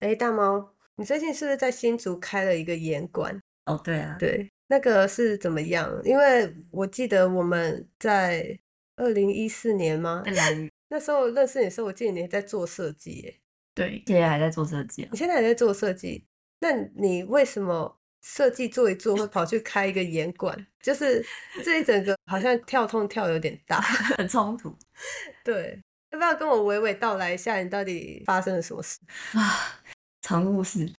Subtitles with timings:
[0.00, 3.40] 哎，大猫，你最近是不是在新竹开了一个演馆？
[3.66, 6.00] 哦，对啊，对，那个是怎么样？
[6.04, 8.58] 因为我记得我们在
[8.96, 10.22] 二零一四年吗？
[10.24, 13.40] 在蓝屿，那时候认识你的时候，我记得你还在做设计耶。
[13.74, 15.18] 对，现在还在做设计啊你。
[15.18, 16.24] 现在还在做设计，
[16.60, 20.66] 那你为什么设计做一做会跑去开一个演馆？
[20.80, 21.24] 就是
[21.62, 23.80] 这一整个好像跳痛跳有点大。
[24.16, 24.76] 很冲突
[25.44, 25.80] 对，
[26.10, 28.98] 要不要跟我娓娓道来一下，你到底发生了什么事？
[29.34, 29.80] 啊，
[30.20, 30.90] 长故事。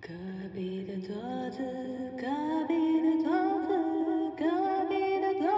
[0.00, 0.08] 隔
[0.54, 1.14] 壁的桌
[1.50, 1.58] 子，
[2.16, 2.26] 隔
[2.66, 3.30] 壁的桌
[3.66, 3.68] 子，
[4.36, 4.44] 隔
[4.88, 5.48] 壁的桌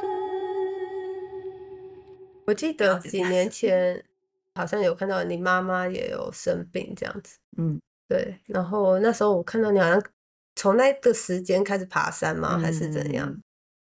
[0.00, 0.06] 子。
[2.46, 4.04] 我记得几年前
[4.54, 8.38] 好像有看到你妈妈也有生病这样子，嗯，对。
[8.46, 10.02] 然后那时候我看到你好像
[10.56, 12.58] 从那个时间开始爬山吗？
[12.58, 13.28] 还是怎样？
[13.28, 13.42] 嗯？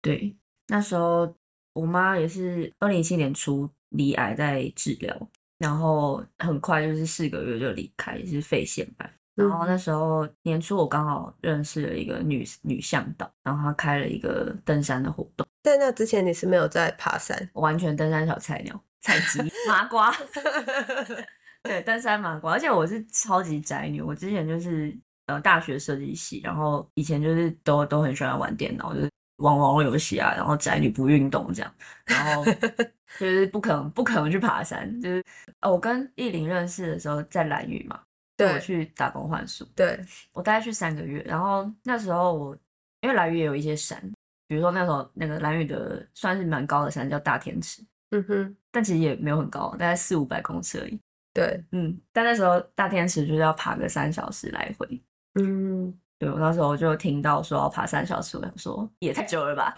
[0.01, 0.35] 对，
[0.67, 1.35] 那时候
[1.73, 9.13] 我妈也是二零一七年初离癌在治疗，然后很快就是四个月就离开，也是肺腺癌。
[9.35, 20.13] 然后那时候年初我刚好认识了一个女女向导，然后她开了一个登山的活动，在那之前你是没有在爬山，我完全登山小菜鸟，菜鸡麻瓜。
[21.63, 24.01] 对，登山麻瓜，而且我是超级宅女。
[24.01, 29.09] 我之前就是呃大学设计系，然后以前就是都都很喜欢玩电脑，就是
[29.39, 31.73] 玩网络游戏啊，然后宅女不运动这样，
[32.05, 32.45] 然后
[33.19, 34.99] 就是不可能不可能去爬山。
[35.01, 35.23] 就是
[35.59, 37.99] 呃我跟艺林认识的时候在兰屿嘛，
[38.37, 39.99] 我去打工换宿，对，
[40.31, 42.57] 我大概去三个月，然后那时候我
[43.01, 43.99] 因为兰屿也有一些山，
[44.47, 47.83] 比如说那时候那个兰屿的算是蛮高的山叫大天池。
[48.11, 50.99] 嗯哼，但其实也没有很高，大概四五百公尺而已。
[51.31, 55.01] 对，嗯，但那时候大天池就是要爬个三小时来回。
[55.35, 59.73] 嗯，对我那时候就听到说要爬三小时，我想说也太久了吧，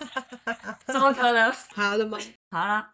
[0.88, 1.53] 怎么可能？
[1.75, 2.17] 爬了吗？
[2.50, 2.92] 爬啦，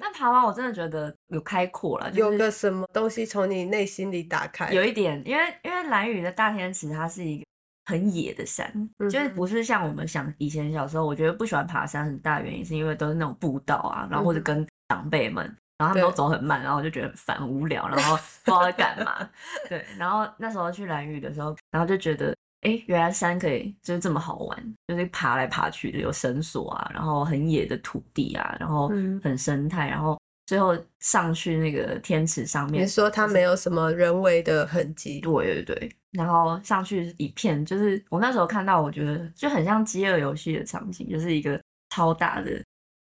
[0.00, 4.72] 但爬完我真的觉得有开阔了，就是有个什么东西从你内心里打开？
[4.72, 7.44] 有一点，因为因为蓝雨的大天池它是一个
[7.86, 8.72] 很野的山，
[9.10, 15.44] 就是不是像我们想以前小时候，我觉得不喜欢爬山很大原因是因为都是那种步道啊，然后或者跟长辈们，
[15.78, 19.28] 然后他们都走很慢，然后我就觉得很烦无聊，然后不知道在干嘛。
[19.68, 22.32] 对，然后那时候去蓝雨的时候，然后就觉得。
[22.62, 35.20] 哎，原来山可以就是这么好玩，就是爬来爬去的，有绳索啊，然后很野的土地啊，然后嗯很生态，然后最后上去那个天池上面，你说它没有什么人为的痕迹？
[35.20, 42.60] 对对对，然后上去一片，就是我那时候看到，我觉得就很像饥饿游戏的场景，就是一个超大的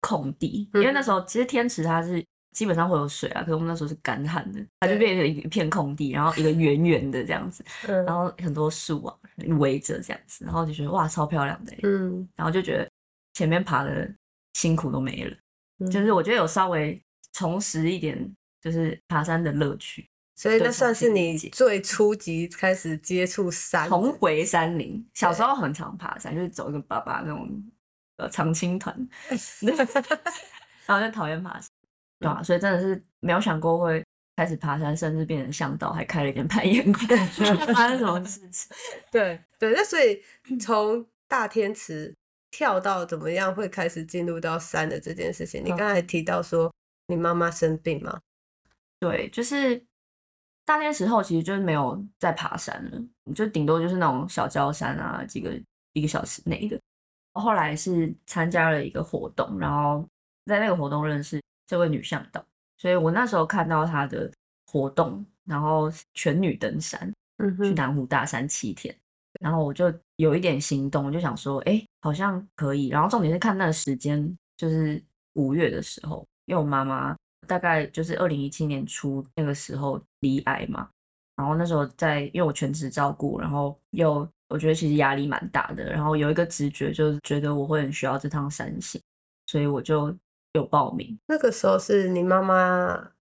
[0.02, 0.70] 空地。
[0.76, 9.16] 因为那嗯时候其实天池它是基本上会有水啊，可是我们那时候是干旱的，它就变成一片空地，然后一个圆圆的这样子，嗯然后很多树啊
[9.60, 12.90] 围着这样子，然后就觉得哇超漂亮的欸，嗯，然后就觉得
[13.34, 14.14] 前面爬的
[14.54, 15.36] 辛苦都没了，
[15.80, 17.02] 嗯就是我觉得有稍微
[17.34, 20.08] 重拾一点就是爬山的乐趣。
[20.34, 27.48] 所以那算是你最初级开始接触山，重回山林，小时候很常爬山，就是走一个爸爸那种
[28.18, 28.96] 呃长青团
[30.88, 31.70] 然后就讨厌爬山，
[32.22, 34.04] 对啊，所以真的是没有想过会
[34.36, 37.28] 开始爬山，甚至变成向导，还开了一间攀岩馆，
[37.74, 38.70] 发生什么事情？
[39.12, 40.22] 对对，那所以
[40.60, 42.16] 从大天池
[42.52, 46.72] 跳到怎么样会开始进入到山的这件事情，你嗯刚才提到说
[47.08, 48.20] 你妈妈生病嘛，
[49.00, 49.84] 对，就是
[50.66, 55.52] 大天时候其实就是没有再爬山了，就顶多就是那种小郊山啊，几个
[55.94, 56.80] 一个小时内的。
[57.34, 60.06] 后来是参加了一个活动，然后
[60.46, 62.46] 在那个活动认识这位女向导，
[62.78, 64.30] 所以我那时候看到她的
[64.66, 68.94] 活动，然后全女登山，去嗯哼，南湖大山七天，
[69.40, 69.86] 然后我就
[70.18, 72.90] 有一点心动，我就想说，哎，好像可以。
[72.90, 75.02] 然后重点是看那个时间，就是
[75.36, 77.16] 五月的时候，因为我妈妈
[77.48, 80.90] 大概就是二零一七年初那个时候离癌嘛，
[81.38, 89.02] 然后那时候在，因为我全职照顾，然后又我觉得其实压力蛮大的，然后有一个直觉就是觉得我会很需要这趟山行，
[89.46, 90.14] 所以我就
[90.54, 91.18] 有报名。
[91.28, 93.12] 那个时候是你妈妈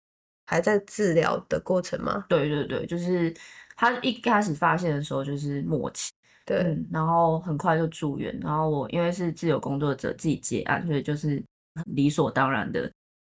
[0.46, 2.24] 还在治疗的过程吗？
[2.28, 3.34] 对对对，就是
[3.76, 6.10] 她一开始发现的时候就是末期。
[6.44, 11.40] 对，嗯，然后很快就住院，然后我因为是自由工作者自己结案，所以就是
[11.86, 12.90] 理所当然的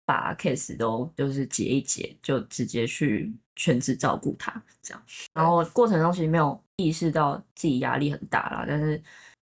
[0.05, 5.03] 把 case 都就是结一结，就直接去全职照顾他这样。
[5.33, 9.01] 然后过程中其实没有意识到自己压力很大啦，但是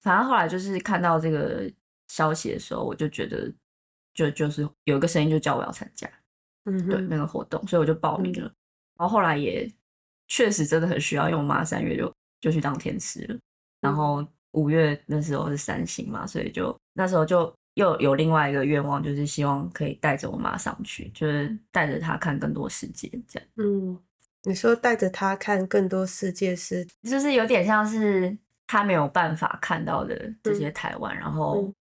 [0.02, 1.72] 反正后来就是看到这个
[2.08, 3.52] 消息的时候，我就觉得
[4.30, 6.10] 就就是有一个声音就叫我要参加，
[6.66, 8.52] 嗯对，那个活动，所以我就报名了。
[8.98, 9.72] 然后后来也
[10.28, 13.38] 确实真的很需要，因为我妈三月就就去当天师了，
[13.80, 23.50] 然后五月那时候是三星嘛，所以就那时候就又有另外一个愿望，就是希望可以带着我妈上去，就是带着她看更多世界这样。
[23.58, 23.98] 嗯，
[24.44, 28.38] 你说带着她看更多世界是，就是有点像是
[28.68, 30.74] 她没有办法看到的这些嗯。
[30.74, 31.74] 台湾，然后嗯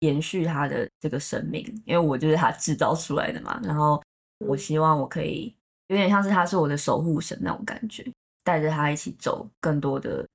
[0.00, 3.60] 延续他的这个生命，因为我就是他制造出来的嘛。
[3.64, 4.02] 然后
[4.46, 4.58] 我嗯。
[4.58, 5.54] 希望我可以
[5.88, 8.04] 有点像是他是我的守护神那种感觉，
[8.44, 10.26] 带着他一起走更多的，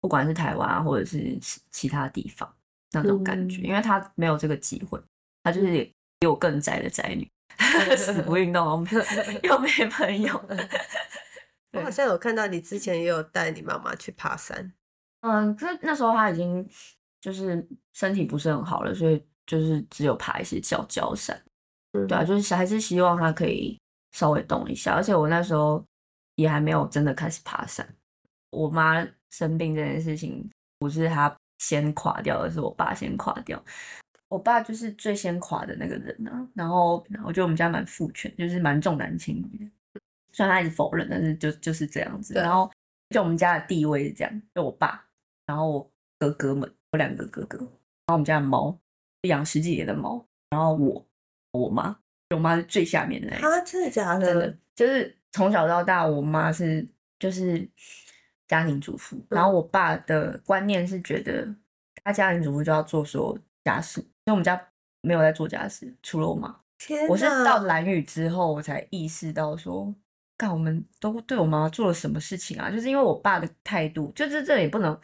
[0.00, 2.52] 不管是台湾啊，或者是其其他地方
[2.92, 3.64] 那种感觉，嗯。
[3.64, 5.00] 因为他没有这个机会，
[5.42, 5.88] 他就是
[6.18, 7.28] 比我更宅的宅女，
[7.96, 8.86] 死不运动，
[9.42, 10.42] 又没朋友。
[11.72, 14.72] 我好像有看到你之前也有带你妈妈去爬山，
[15.20, 16.68] 嗯，可是那时候他已经
[17.20, 21.36] 就是身体不是很好了，所以就是只有爬一些小脚山。
[21.92, 23.76] 嗯对啊，就是还是希望他可以
[24.12, 24.94] 稍微动一下。
[24.94, 25.84] 而且我那时候
[26.36, 27.86] 也还没有真的开始爬山。
[28.50, 33.60] 我妈生病这件事情不是她先垮掉，而是我爸先垮掉。
[34.28, 36.48] 我爸就是最先垮的那个人啊。
[36.54, 39.70] 然后我觉得我们家蛮父权，就是蛮重男轻女的。
[40.32, 42.34] 虽然他一直否认，但是就就是这样子。
[42.34, 42.70] 然后
[43.10, 45.04] 就我们家的地位是这样，就我爸，
[45.46, 45.90] 然后我
[46.20, 47.68] 哥哥们，我两个哥哥，然
[48.08, 48.76] 后我们家的猫，
[49.22, 51.06] 养十几年的猫，然后我，
[51.52, 51.96] 我妈，
[52.30, 53.50] 我妈是最下面的那一种。
[53.50, 56.86] 啊，真的假的真的就是从小到大，我妈是
[57.18, 57.68] 就是
[58.48, 61.46] 家庭主妇，然后我爸的观念是觉得
[62.02, 64.60] 他家庭主妇就要做所有家事，所以我们家
[65.02, 66.60] 没有在做家事，除了我妈。
[66.78, 69.94] 天我是到哪蓝雨之后，我才意识到说，
[70.38, 72.70] 看我们都对我妈做了什么事情啊？
[72.70, 74.98] 就是因为我爸的态度，就是这也不能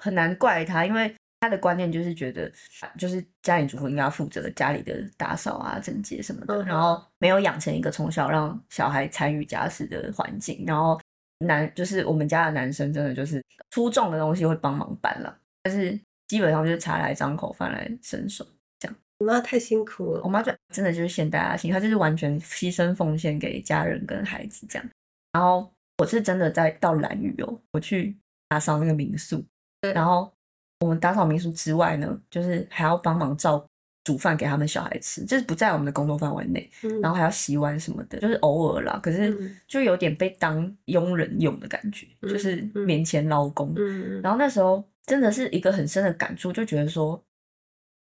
[0.00, 2.50] 很难怪他，因为他的观念就是觉得，
[2.98, 10.98] 就是家庭主妇应该要负责家里的打扫啊、整洁什么的，嗯然后没有养成一个从小让小孩参与家事的环境，然后
[11.40, 15.98] 男就是我们家的男生真的就是粗重的东西会帮忙搬了，但是
[16.28, 18.44] 基本上就是茶来张口，饭来伸手。
[18.78, 18.96] 这样。
[19.18, 24.88] 我妈太辛苦了我，妈就真的就是现代阿信，她就是完全牺牲奉献给家人跟孩子这样。
[25.32, 28.16] 然后我是真的在到兰屿哦，我去
[28.48, 29.46] 打扫那个民宿，对
[29.92, 30.32] 然后
[30.80, 33.64] 我们打扫民宿之外呢，就是还要帮忙照
[34.04, 38.98] 煮饭给他们小孩吃，就是不在我们的工作范围内，嗯然后还要洗碗什么的，就是偶尔啦。
[39.02, 43.72] 可是嗯就有点被当佣人用的感觉，嗯就是嗯免钱劳工。
[43.76, 47.20] 嗯，然后那时候真的是一个很深的感触，就觉得说，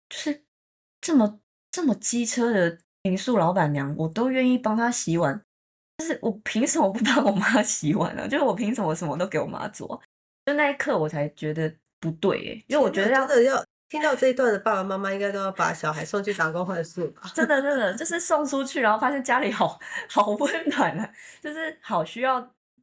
[0.10, 0.44] 就是
[1.02, 1.40] 这么
[1.72, 5.42] 这么机车的民宿老板娘，我都愿意帮她洗碗，
[5.98, 10.00] 就是我凭什么不帮我妈 洗碗呢、就是我凭什么什么都给我妈做？
[10.50, 17.32] 就那一刻我才觉得不对耶，因为我觉得要真的要听到这一段的爸爸妈妈应该都要把小孩送去打工换宿吧？
[17.36, 19.80] 真的真 的就是送出去，然后发现家里好
[20.10, 22.42] 好温暖啊，就是好需要，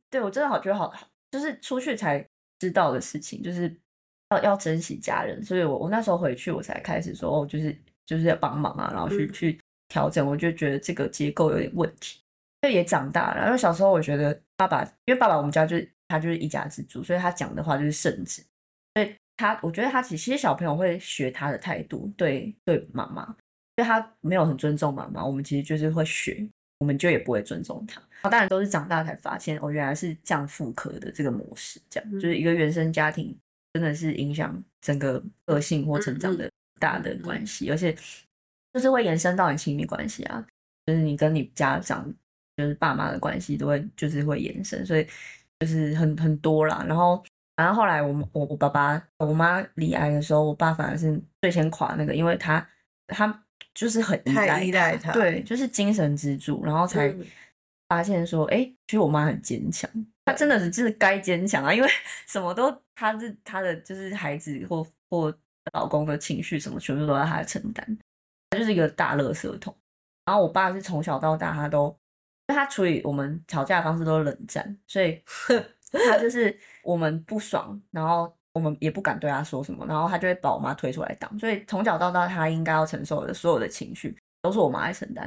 [0.08, 0.92] 对我真的好觉得好，
[1.32, 2.24] 就是出去才
[2.60, 3.74] 知道的事情，就是
[4.30, 7.76] 要要珍惜家人，所以我我那时候回去我才开始说，哦，就是
[8.06, 12.20] 就是要帮忙啊，然后去、嗯去调整，我就觉得这个结构有点问题，
[12.62, 18.42] 就也长大了，然后小时候我觉得爸爸，因为爸爸我们家就是他就是一家之主，所以他讲的话就是圣旨，
[18.94, 23.36] 所以他我觉得他其实小朋友会学他的态度，对对妈妈。
[23.78, 26.48] 因为他没有很尊重妈妈，我们其实就是会学，
[26.78, 28.00] 我们就也不会尊重他。
[28.22, 33.38] 当然都是长大才发现，哦，原来是这样复刻的这个模式，这样、嗯就是一个原生家庭
[33.74, 36.50] 真的是影响整个个性或成长嗯的
[36.80, 37.94] 大的关系，而且
[38.72, 40.42] 就是会延伸到你亲密关系啊，
[40.86, 42.10] 就是你跟你家长
[42.56, 45.06] 就是爸妈的关系都会就是会延伸，所以
[45.60, 46.84] 就是很很多啦。
[46.86, 47.22] 然后
[47.56, 52.66] 然后后来我们我我爸爸我妈离癌的时候，我爸反而是最先垮那个，因为他
[53.08, 57.24] 他就是很依太赖依赖他对，就是精神支柱，然后才嗯
[57.88, 59.88] 发现说，哎、其实我妈很坚强，
[60.24, 61.88] 她真的是就是该坚强啊，因为
[62.26, 65.38] 什么都她是她的就是孩子或或
[65.72, 67.98] 老公的情绪什么，全部都要她承担，
[68.50, 69.74] 她就是一个大垃圾桶。
[70.24, 71.96] 然后我爸是从小到大他都，
[72.54, 75.22] 他处理我们吵架的方式都是冷战，所以
[75.90, 81.38] 他就是我们不爽，然后我们也不敢对他说什么，然后他就会把我妈推出来挡。
[81.38, 85.26] 所以从小到大，他应该要承受的所有的情绪都是我妈来承担。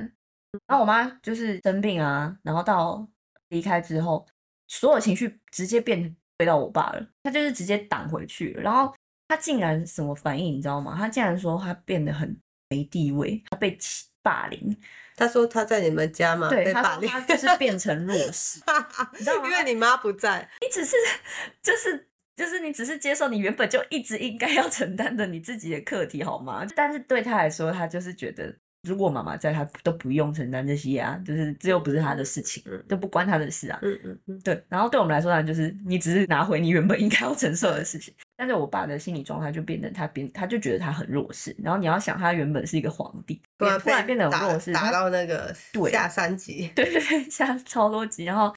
[0.68, 3.08] 然后我妈就是生病啊，然后到
[3.50, 4.26] 离开之后，
[4.68, 8.54] 所有情绪直接变回到我爸了，他就是直接挡回去。
[8.54, 8.94] 然后
[9.28, 10.96] 他竟然什么反应，你知道吗？
[10.98, 12.36] 他竟然说他变得很
[12.70, 14.76] 没地位，他被欺霸凌。
[15.20, 18.62] 他说他在你们家嘛，对，被霸凌，他说他就是变成弱势。
[19.14, 20.96] 你知道吗因为你妈不在，你只是
[21.62, 22.08] 就是
[22.38, 26.66] 就是你只是接受你原本就一直应该要承担的你自己的课题好吗？
[26.74, 33.78] 但是对他来说，他就是觉得如果妈妈在，他都不用承担这些啊，就是这又不是他的事情嗯，都不关他的事啊。
[33.82, 38.14] 嗯嗯嗯，对，然后对我们来说，当然就是你只是拿回你原本应该要承受的事情。
[38.38, 41.54] 但是我爸的心理状态就变得他变，他就觉得他很弱势。
[41.60, 48.56] 然后你要想，他原本是一个皇帝，突然突然变得很弱势，打他到那个对下三级，对对对，下超多级，然后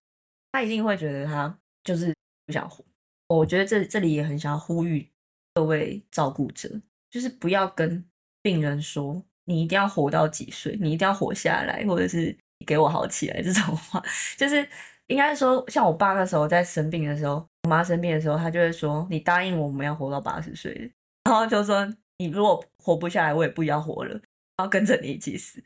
[0.53, 2.15] 他一定会觉得他就是
[2.47, 2.85] 不想活。
[3.27, 5.11] 我觉得这这里也很想要呼吁
[5.55, 8.05] 各位照顾者，就是不要跟
[8.41, 14.03] 病人说你一定要活到几岁，你一定要活下来，或者是你给我好起来 这种话，
[14.37, 14.67] 就是
[15.09, 20.91] 应该说，像我爸那时候在生病的时候，我妈生病的时候，他就会说你答应我们要活到八十岁，
[21.29, 21.87] 然后就说
[22.19, 24.13] 你如果活不下来，我也不要活了，
[24.57, 25.63] 然后跟着你一起死。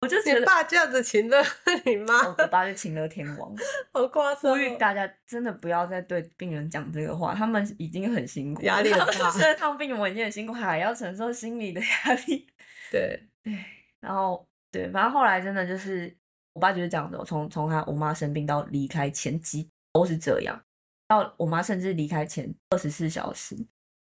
[0.00, 1.42] 我就觉你得爸这样子情乐
[1.84, 3.52] 你妈，我爸是情乐天王，
[3.92, 4.76] 好夸张呼吁哦。
[4.78, 12.46] 大家真的不要再对病人讲这个话，他们已经很辛苦了，压力很大他们病人已经很辛苦，还要承受心理的压力。
[12.90, 13.64] 对，对
[14.00, 16.14] 然后对，反正后来真的就是
[16.52, 20.60] 我爸就是这样的，从从他我妈生病到离开前几都是这样，
[21.06, 23.56] 到我妈甚至离开前二十四小时，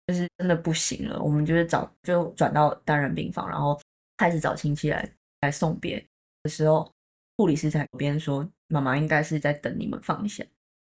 [0.07, 3.81] 就是真的不行了，我们就是找就转到单人病房，然后
[4.17, 5.09] 开始找亲戚来
[5.41, 6.05] 来送别。
[6.43, 6.93] 的时候，
[7.38, 10.45] 护理师才边说妈妈应该是在等你们放下，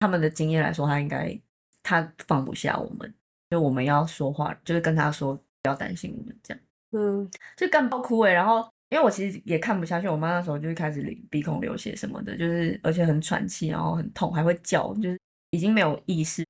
[0.01, 1.41] 他们的经验来说，他应该
[1.85, 3.15] 他放不下我们，
[3.49, 6.63] 就我们要说话，就是跟他说不要担心我们这样。
[6.93, 16.45] 嗯，就干爆哭哎、然后因为我其实也看不下去，我妈那时候就开始鼻孔流血什么的，就是而且很喘气，然后很痛，还会叫，就是已经没有意识。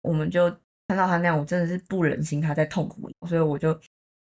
[0.00, 0.50] 我们就
[0.88, 3.78] 看到她那样，我真的是不忍心她在痛苦，所以我就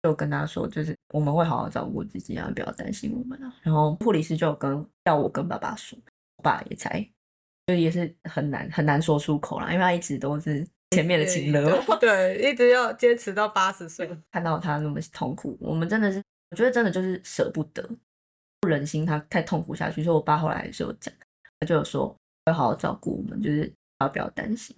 [0.03, 3.55] 就跟她说，就是我们会好好照顾自己啊，不要担心我们啊。
[3.63, 5.97] 然后护理师就跟要我跟爸爸说，
[6.35, 7.01] 我爸也才
[7.67, 11.81] 就也是很难很难说出口啦，因为他一直都是前面的情乐。
[11.99, 14.09] 对，一直要坚持到八十岁。
[14.31, 16.21] 看到他那么痛苦，我们真的是，
[16.51, 17.87] 我觉得真的就是舍不得，
[18.61, 20.03] 不忍心他太痛苦下去。
[20.03, 21.13] 所以我爸后来还是有讲，
[21.59, 23.65] 他就有说会好好照顾我们，就是
[23.97, 24.75] 不要不要担心。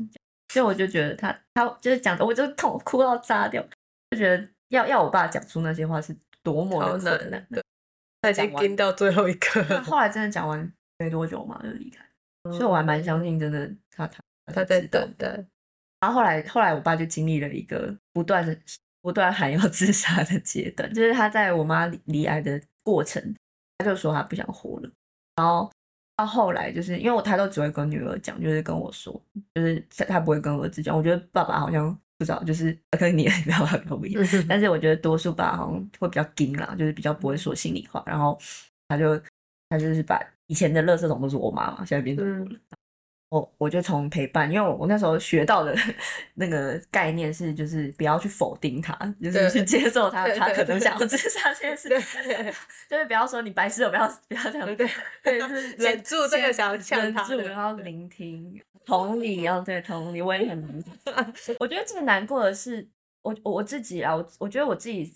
[0.54, 3.62] 所以我就觉得他他就是讲的，我就痛哭到炸掉，
[4.12, 7.48] 就觉得要要我爸讲出那些话是多么的困难难。。
[7.52, 7.64] 对，
[8.22, 12.06] 他已经盯到最后一他刻，后来真的讲完没多久嘛就离开，
[12.52, 15.46] 所以我还蛮相信，真的他他他在等待。
[16.06, 18.56] 然后后来，后来我爸就经历了一个不断的、
[19.02, 23.36] 不断喊要自杀的阶段，就是他在我妈离离癌的过程，
[23.80, 24.92] 他就说他不想活了。
[25.36, 25.72] 然后
[26.16, 29.20] 到后来，就是因为我他都只会跟女儿讲，就是跟我说，
[29.56, 30.96] 就是他他不会跟儿子讲。
[30.96, 38.04] 我觉得爸爸好像不知道，就是可能你爸爸跟我一样，但是我觉得多数爸好像会比较硬啦，就是比较不会说心里话。
[38.06, 38.40] 然后
[38.88, 39.20] 他就
[39.70, 42.60] 他就是把以前的垃圾桶都是我妈妈，现在变成我了。
[43.36, 45.76] 我我就从陪伴，因为我我那时候学到的
[46.36, 52.00] 那个概念是，就是不要去否定他，就是去接受他，他可能想要自杀这件事，对
[52.90, 54.90] 就是不要说你白痴了，不要不要这样，对
[55.22, 60.92] 对，就是忍住这个想想呛忍住，然后聆听，同理，哦对同理，我也很理解。
[61.60, 62.88] 我觉得最难过的是
[63.22, 65.14] 我我我自己啊，我我觉得我自己，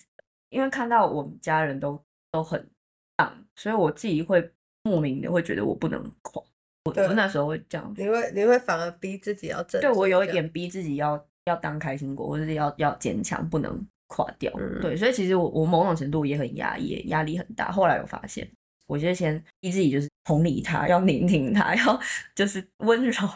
[0.49, 1.97] 因为看到我们家人都
[2.31, 2.69] 都很
[3.15, 4.51] 棒，所以我自己会
[4.83, 6.43] 莫名的会觉得我不能垮，
[6.89, 14.51] 我我那时候会这样你会你会反而逼自己要正，对我有一点逼自己要要当开心果，或者是要要坚强，不能垮掉。
[14.57, 17.71] 嗯对，所以其实我我某种程度也很压抑，压力很大。
[17.71, 18.49] 后来我发现，
[18.87, 21.99] 我就先逼自己就是同理他，要聆听他， 要
[22.35, 23.27] 就是温柔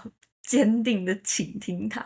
[0.43, 2.01] 坚定的倾听他，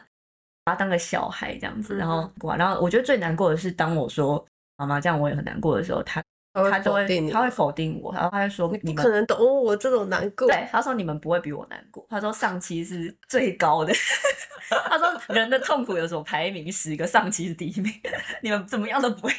[0.63, 1.95] 把他当个小孩这样子。
[1.95, 4.45] 然后嗯，然后我觉得最难过的是，当我说
[4.77, 6.23] 妈妈这样我也很难过的时候，他
[6.53, 10.47] 他他就会他会否定我，然后他会说你你们不可能懂我这种难过。
[10.47, 12.05] 对，他说你们不会比我难过。
[12.09, 13.93] 他说上期是最高的。
[14.89, 17.91] 他说人的痛苦有什么排名十个，上期是第一名，
[18.41, 19.33] 你们怎么样都不会。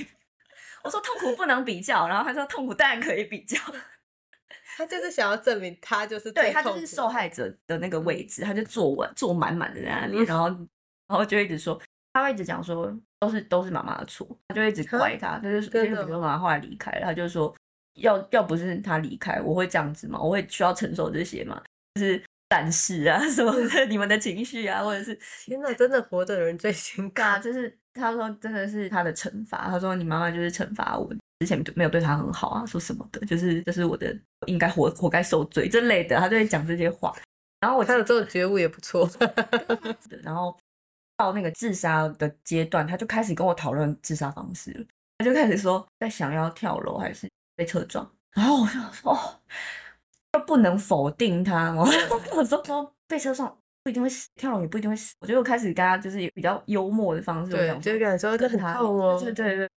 [0.85, 3.59] 我说痛苦不能比较，然后他说痛苦当然可以比较。
[4.79, 10.47] 他就是想要证明他就是对他就是受害者的那个位置，他就坐稳坐满满的在那里，嗯然后
[11.09, 11.79] 然后就一直说，
[12.13, 17.55] 他会一直讲说都是都是妈妈的错，他就一直怪他，就是就是真的比如说妈妈后来离开了，他就说
[17.95, 20.21] 要要不是他离开，我会这样子吗？
[20.21, 21.61] 我会需要承受这些吗？
[21.95, 27.25] 就是但是啊什么的，你们的情绪啊，或者是 天哪，真的活的人最辛苦对。
[27.25, 29.69] 啊，就是他说真的是他的惩罚。
[29.69, 37.13] 他说你妈妈就是惩罚我，之前没有对他很好啊，说什么的，就是这是我的应该活活该受罪这类的，他就会讲这些话。
[37.61, 39.11] 然后我他有这种觉悟也不错。
[40.23, 40.57] 然后
[41.19, 44.85] 到那个自杀的阶段，他就开始跟我讨论自杀方式了。
[45.19, 48.11] 他就开始说在想要跳楼还是被车撞。
[48.35, 49.19] 然后我就想说，哦，
[50.33, 51.85] 就不能否定他， 我
[52.37, 55.13] 我说说被车撞不一定会死，跳楼也不一定会死。
[55.21, 59.21] 我就开始跟他就是比较幽默的方式，我对，想就是感觉说这很他痛哦。
[59.21, 59.69] 对对对，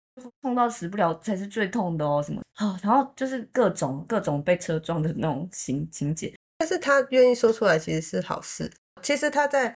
[0.41, 2.79] 痛到死不了才是最痛的哦，什么啊？
[2.83, 8.71] 然后就是各种各种被车撞的那种情情节，但是他愿意说出来，其实是好事。
[9.01, 9.73] 其实他在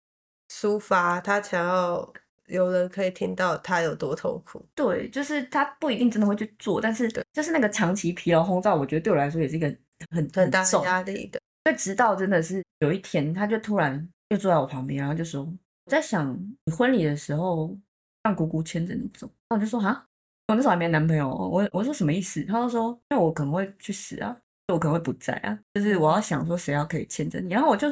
[0.52, 2.14] 抒发，他想要
[2.48, 4.66] 有人可以听到他有多痛苦。
[4.74, 9.68] 对，就是他不一定真的会去做，但是就是那个长期疲劳轰炸，我觉得对我来说也是一个
[10.12, 11.40] 很很大的压力的。
[11.64, 15.42] 所以直到真的是有有一天，他就突然就坐在我旁边，然后就说
[15.86, 17.75] ：“我在想你婚礼的时候
[18.24, 20.06] 让姑姑牵着你走。”然后我就说：“哈，
[20.48, 22.44] 我那时候还没男朋友。”我我说什么意思？
[22.46, 24.38] 他就说：“因为我可能会去死啊，
[24.72, 27.88] 我可能会不在啊，就是我要想说谁要可以牵着你。”然后我就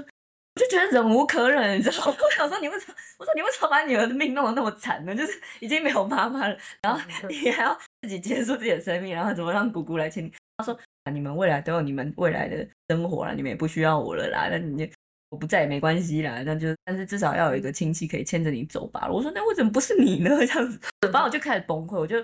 [0.55, 2.15] 我就觉得忍无可忍，你知道吗？
[2.21, 2.95] 我想说你为什么？
[3.17, 5.15] 我说你为什么把女儿的命弄得那么惨呢？
[5.15, 10.31] 就是已经没有妈妈了，然后你还要自己结束自己的生命，然后怎么让姑姑来牵你？
[10.57, 10.79] 他说。
[11.11, 14.47] 你们未来都有你们未来的生活了，你们也不需要我了啦。
[14.49, 14.89] 那你
[15.27, 16.41] 我不在也没关系啦。
[16.45, 19.09] 那就但是至少要有一个亲戚可以牵着你走吧。
[19.11, 20.29] 我说那为什么不是你呢？
[20.47, 20.79] 这样子，
[21.11, 21.99] 然后我就开始崩溃。
[21.99, 22.15] 我就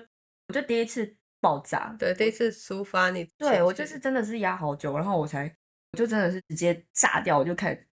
[0.48, 3.28] 我就第一次爆炸，对，第一次抒发你。
[3.38, 5.54] 对我就是真的是压好久，然后我才
[5.92, 7.86] 我就真的是直接炸掉，我就开始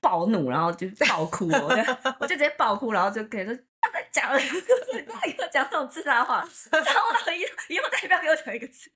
[0.00, 1.48] 暴怒，然后就爆哭。
[1.50, 1.82] 我就
[2.20, 3.56] 我就直接爆哭，然后就可以说。
[3.80, 7.42] 他在讲，不要给我讲这种自杀话， 然后我以
[7.72, 8.90] 以后再也不要给我讲一个字。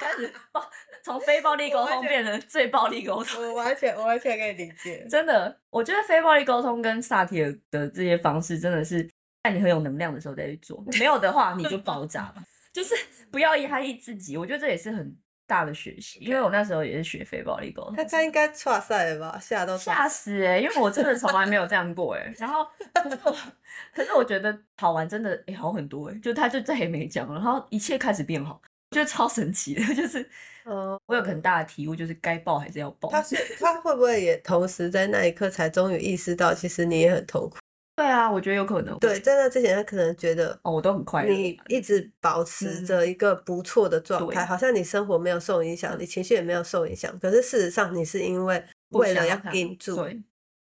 [0.00, 0.66] 开始暴，
[1.04, 3.46] 从非暴力沟通变成最暴力沟通。
[3.46, 5.06] 我完全，我完全可以理解。
[5.10, 9.06] 真的，我觉得非暴力沟通跟萨提尔的这些方式，真的是
[9.42, 12.36] 在你很有能量的时候再去做，没有的话你就爆炸了。
[12.72, 12.94] 就是
[13.30, 15.14] 不要压抑自己，我觉得这也是很。
[15.46, 20.58] 大的学习，因为我那时候也是学非暴力沟通，他他应该吓赛了吧，吓到吓死哎！
[20.58, 22.34] 因为我真的从来没有这样过哎。
[22.38, 22.66] 然后，
[23.94, 28.60] 可是我觉得好玩真的哎好很多哎，就他就再也没讲了，然后一切开始变好，
[28.90, 30.22] 我觉得超神奇的， 就是
[30.64, 33.10] 嗯，我有很大的体悟，就是该报还是要报。
[33.10, 37.58] 他是他会不会也同时在那一刻才终于意识到，其实你也很痛苦。
[37.96, 38.98] 对啊，我觉得有可能。
[38.98, 41.32] 对，在那之前，他可能觉得哦，我都很快乐。
[41.32, 47.16] 你一直保持着一个不错的状态，好像你生活没有受影响，你情绪也没有受影响。
[47.20, 49.96] 可是事实上，你是因为为了要顶住。
[49.96, 50.22] 对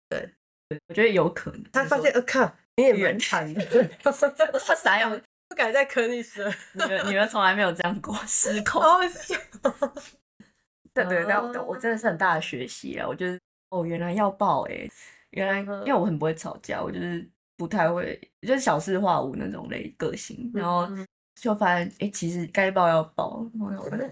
[0.10, 0.30] 对
[0.70, 1.64] 对，我觉得有可能。
[1.74, 3.90] 他发现，呃，靠，你也蛮惨的。
[4.02, 5.22] 他啥样？
[5.50, 7.04] 不敢再坑你了。
[7.06, 8.82] 你们从来没有这样过，失控。
[10.94, 13.08] 对对，但我真的是很大的学习啊！
[13.08, 14.90] 我觉得，哦，原来要爆哎。
[15.32, 20.88] 原来，因为我很不会吵架，我就是不太会，就是小事化无那种类个性，然后
[21.36, 23.50] 就发现，哎，其实该抱要抱，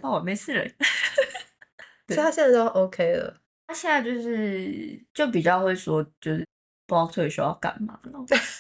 [0.02, 0.66] 抱没事了。
[2.08, 3.42] 所以他现在都 OK 了。
[3.68, 6.46] 他现在就是就比较会说，就是
[6.86, 8.12] 不知道退休要干嘛了，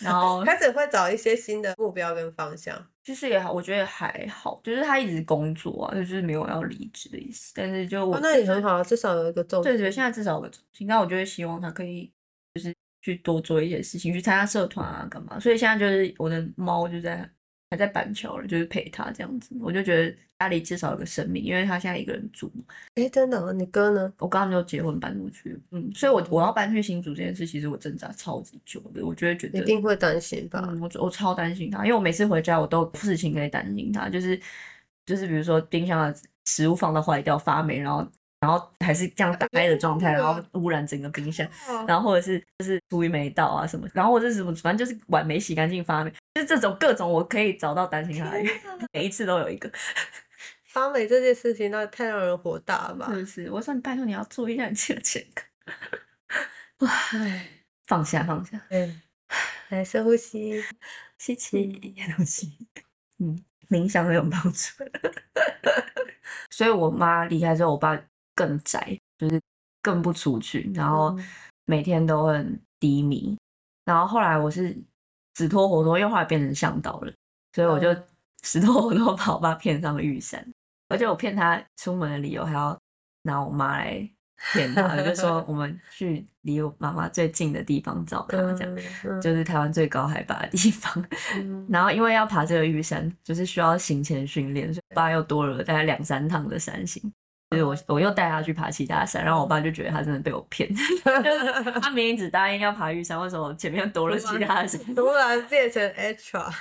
[0.02, 2.76] 然后 开始会找一些新的目标跟方向。
[3.04, 7.54] 其实也好，我觉得还好，就是他一直工作啊，就是没有要离职的意思。
[7.56, 10.88] 但是就我那也很好，至少有一个重对对，现在至少有个重心。
[10.88, 12.12] 那我就会希望他可以。
[13.06, 15.40] 就是去多做一些事情，去参加社团啊，干嘛？
[15.40, 17.30] 所以现在就是我的猫就在
[17.70, 19.56] 还在板桥了，就是陪它这样子。
[19.62, 22.52] 我就觉得家里至少有个生命，因为它现在一个人住。
[22.96, 23.54] 哎，真的？
[23.54, 24.12] 你哥呢？
[24.18, 29.06] 我刚刚就结婚搬出去，嗯，所以我我要搬去新竹这件事，其实我挣扎超级久的。
[29.06, 30.68] 我觉得觉得一定会担心吧？
[30.82, 34.40] 我我超担心他，因为我每次回家我都事情可以担心他，就是
[35.06, 38.08] 就是比如说冰箱的食物放到坏掉发霉，然后。
[38.46, 41.48] 然后还是这样打开的状态，然后污染整个冰箱，
[41.88, 48.62] 然后或者是就是厨余没倒啊什么，然后或者是什么，反正就是碗没洗干净发霉，就是这种各种我可以找到担心他的原因，
[48.94, 49.68] 每一次都有一个
[50.70, 53.08] 发霉这件事情，那太让人火大了吧？
[53.12, 53.50] 是不是？
[53.50, 55.44] 我说你拜托你要注意一下你自己的健康。
[56.80, 56.92] 哇，
[57.88, 59.02] 放下放下，嗯，
[59.70, 60.64] 来深呼吸，
[61.18, 62.68] 吸气，呼吸，
[63.18, 64.84] 嗯，冥想很有帮助。
[66.52, 68.00] 所以我妈离开之后，我爸。
[68.36, 69.42] 更宅，就是
[69.82, 71.18] 更不出去，然后
[71.66, 73.36] 每天都很低迷。
[73.86, 74.76] 然后后来我是
[75.36, 77.14] 死拖活拖，又后来变成向导了，
[77.54, 77.96] 所以我就
[78.44, 80.46] 死拖活拖把我爸骗上了玉山，
[80.90, 82.78] 而且我骗他出门的理由还要
[83.24, 84.10] 拿我妈来
[84.54, 91.06] 骗他，就说我们 去离我妈妈最近的地方找他，这样就是台湾最高海拔的地方。
[91.70, 97.12] 然后因为要爬这个玉山，就是需要行前训练，所以爸又多了大概两三趟的山行。
[97.56, 104.80] 就是我，我又带他去爬其他山，然后我爸就觉得他真的被我骗， 就是他明明只答应要爬玉山，为什么前面多了其他山？
[104.94, 106.52] 突然变成 extra，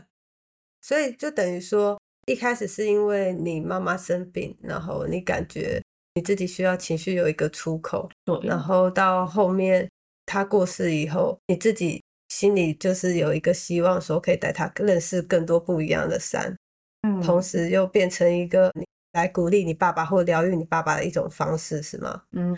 [0.80, 5.82] 所以就等于说，一开始是因为你妈妈生病，然后你感觉
[6.14, 8.08] 你自己需要情绪有一个出口，
[8.42, 9.88] 然后到后面
[10.26, 16.56] 他过世以后，你自己心里就是有一个希望，说可以带他认识更多不一样的山，
[17.02, 18.72] 嗯，同时又变成一个。
[19.12, 22.22] 来鼓励你爸爸或疗愈你爸爸的一种方式是吗？
[22.32, 22.56] 嗯，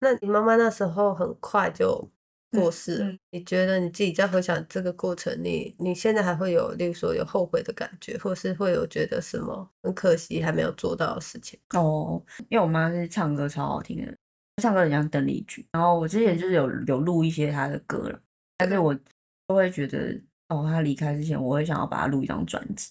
[0.00, 2.10] 那你妈妈那时候很快就
[2.50, 11.58] 过世了，你觉得你自己在回想这个过程，你你现在还会有，例如说有后悔的感觉，或是会有觉得什么很可惜还没有做到的事情？
[11.74, 14.12] 哦，因为我妈是唱歌超好听的，
[14.60, 18.20] 唱歌很像邓丽君，然后我之前就是有有录一些她的歌了，
[18.58, 18.92] 但是我
[19.46, 22.90] 都会觉得，哦，她离开之前，我会想要把她录一张专辑，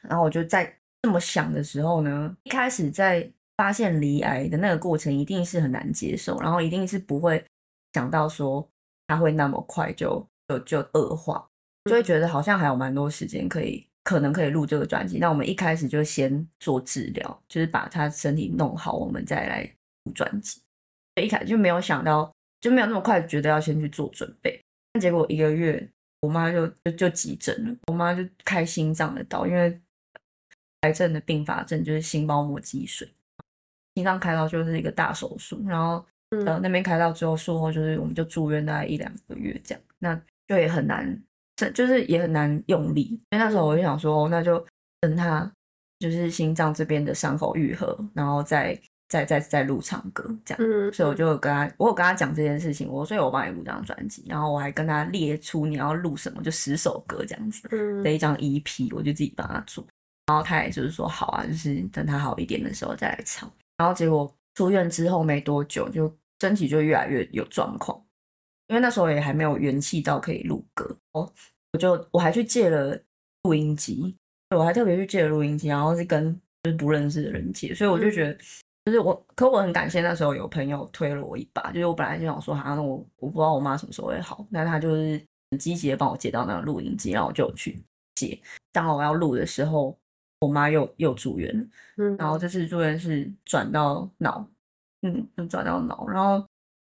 [0.00, 0.78] 然后我就在。
[1.06, 7.40] 这么想的时候呢，一开始在发现离癌的那个过程一定是很难接受，然后一定是不会
[7.92, 8.68] 想到说
[9.06, 11.46] 它会那么快就就就恶化，
[11.84, 15.18] 就会觉得好像还有蛮多时间可以可能可以录这个专辑。
[15.18, 19.62] 那我们一开始就先做治疗，就是把他身体弄好，我们再来
[20.02, 20.60] 录专辑。
[21.22, 24.60] 一开始就没有想到，就没有那么快觉得要先去做准备。
[25.00, 25.88] 结果一个月，
[26.22, 29.80] 我妈就就就急诊了，我妈就开心脏的刀，因为
[30.86, 33.08] 癌症的并发症就是心包膜积水，
[33.94, 40.14] 心脏开刀就是一个大手术，然后呃那边开刀之后术后就是我们就住院大概一两个月这样，那
[40.46, 41.22] 就也很难，
[41.56, 44.64] 这就是也很难用力，因为那时候我就想说，那就
[45.00, 45.50] 等他
[45.98, 48.80] 就是心脏这边的伤口愈合，然后再。
[49.08, 57.68] 再再再录唱歌这样，嗯，所以我就跟他，我有跟他讲这件事情，我所以我帮你录这张专辑，然后我还跟他列出你要录什么，就十首歌这样子
[58.02, 59.86] 的一张 EP，我就自己帮他做，
[60.26, 68.00] 然后他也就是说好啊，就是等他好一点的时候再来唱，然后结果出院之后没多久，就身体就越来越有状况，
[68.68, 71.32] 因为那时候也还没有元气到可以录歌哦，
[71.72, 72.98] 我就我还去借了
[73.44, 74.16] 录音机，
[74.56, 78.38] 我还特别去借了录音机，然后是跟就是不认识的人借，所以我就觉得。
[78.86, 81.72] 就是我，可我很感谢那时候有朋友推了我一把。
[81.72, 87.82] 就是我本来就想说，好像我我不知道我妈什么时候会好，那她就是很积极的帮我接到那个录音机，然后我就去
[88.14, 88.40] 接。
[88.70, 89.98] 当我要录的时候，
[90.40, 94.46] 我妈又又住院了，嗯，然后这次住院是转到脑，
[95.02, 96.38] 嗯，就转到脑，然后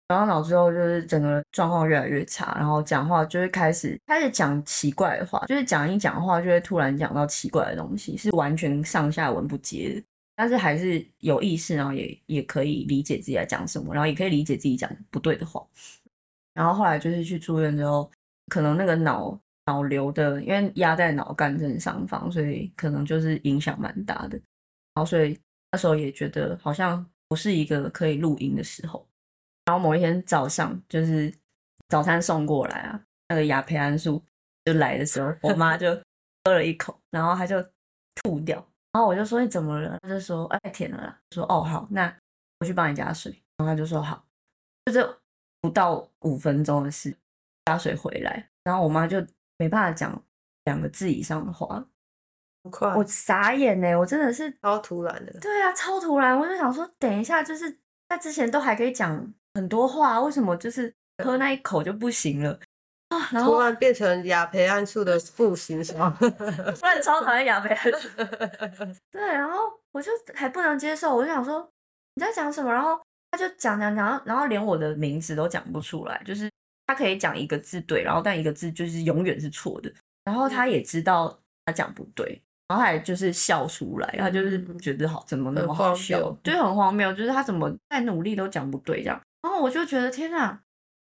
[0.09, 10.02] 转到脑之后，就是整个状况越来越差，然后讲话就会开始开始讲奇怪的话，就是讲一讲话就会突然讲到奇怪的东西，是完全上下文不接的。
[10.37, 15.64] 但是还是有意识，然后也也可以理解自己在讲什么，然后也可以理解自己讲不对的话。
[16.54, 18.11] 然后后来就是去住院之后，
[18.48, 24.37] 可能那个脑脑瘤的，因为压在脑干正上方，所以可能就是影响蛮大的。
[24.94, 25.38] 然后所以
[25.72, 29.07] 那时候也觉得好像不是一个可以录音的时候。
[29.64, 31.33] 然后某一天早上，就是
[31.88, 34.22] 早餐送过来啊，那个亚培安素
[34.66, 35.94] 就来的时候，我妈就
[36.44, 37.62] 喝了一口，然后她就
[38.16, 38.57] 吐掉。
[38.92, 39.98] 然后我就说你怎么了？
[40.03, 41.18] 她就说哎甜了啦。
[41.31, 42.14] 说哦好，那
[42.61, 43.33] 我去帮你加水。
[43.57, 44.22] 然后她就说好，
[44.85, 45.20] 就这
[45.62, 47.16] 不到五分钟的事，
[47.64, 48.50] 加水回来。
[48.62, 49.27] 然后我妈就
[49.58, 50.22] 没办法讲
[50.64, 51.84] 两个字以上的话，
[52.70, 55.32] 快，我傻眼呢，我真的是超突然的。
[55.40, 56.38] 对啊，超突然。
[56.38, 62.58] 我就想说，等一下，就是他之前都还可以讲很多话，为什么就是喝那一口就不行了
[63.10, 63.18] 啊？
[63.42, 66.16] 突然变成亚培安素的复形吗？
[66.20, 68.08] 突然超讨厌亚培安素。
[69.12, 71.70] 对，然后我就还不能接受，我就想说
[72.14, 72.72] 你在讲什么？
[72.72, 76.50] 然后他就讲讲讲，然后连我的名字都讲不出来，就是
[76.86, 79.92] 他可以讲一个字对，然后但一个字就是永远是错的。
[80.24, 89.20] 然后他也知道他讲不对，然后他也就是笑出来，他就是觉得好怎么那么好笑，就很荒谬，就是他怎么再努力都讲不对这样。
[89.42, 90.62] 然后我就觉得天哪，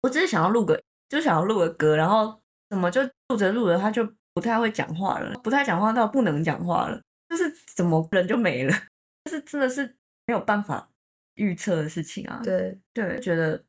[0.02, 0.80] 我只是想要录个。
[1.10, 8.72] 就想要录个歌，然后怎么就录着录着他就不太会讲话了，不太讲话到不能讲话了，就是怎么人就没了，
[9.24, 9.84] 就是真的是
[10.28, 10.88] 没有办法
[11.34, 12.40] 预测的事情啊。
[12.44, 13.60] 对对，觉得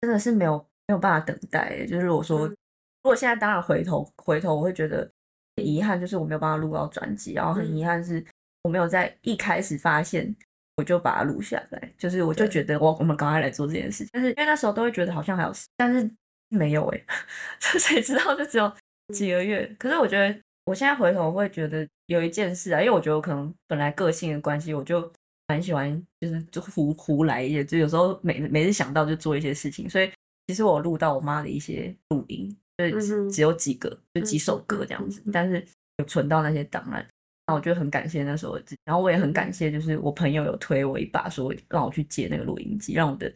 [0.00, 1.86] 真的是没有没有办法等待。
[1.86, 2.54] 就是我说，如
[3.02, 5.10] 果现在当然回头回头，我会觉得
[5.56, 8.24] 遗憾，就是我没有办法录到专辑，然后很遗憾是
[8.62, 10.34] 我没有在一开始发现
[10.76, 16.10] 我就把它录下来，就是我就觉得我我们赶快来做这件事，但是因为那时候都会觉得好像还有事，但是。
[16.48, 17.04] 没有哎，
[17.58, 18.72] 谁知道就只有
[19.12, 19.66] 几个月。
[19.80, 25.12] 可是我觉得，我现在回头会觉得有一件事啊，因为我觉得我可能本来个性的关系，我就
[25.48, 29.90] 蛮喜欢，就是就胡胡来一些，就有时候每每次想到就做一些事情。
[29.90, 30.08] 所以
[30.46, 35.64] 其实我录到我妈的一些录音，就是只有几个，就几首歌这样子，但是
[35.98, 37.06] 有存到那些档案。
[37.46, 43.32] 那我觉得很感谢那时候，然后我也很感谢，就是我朋友有推我一把，说让我去借那个录音机，让我的。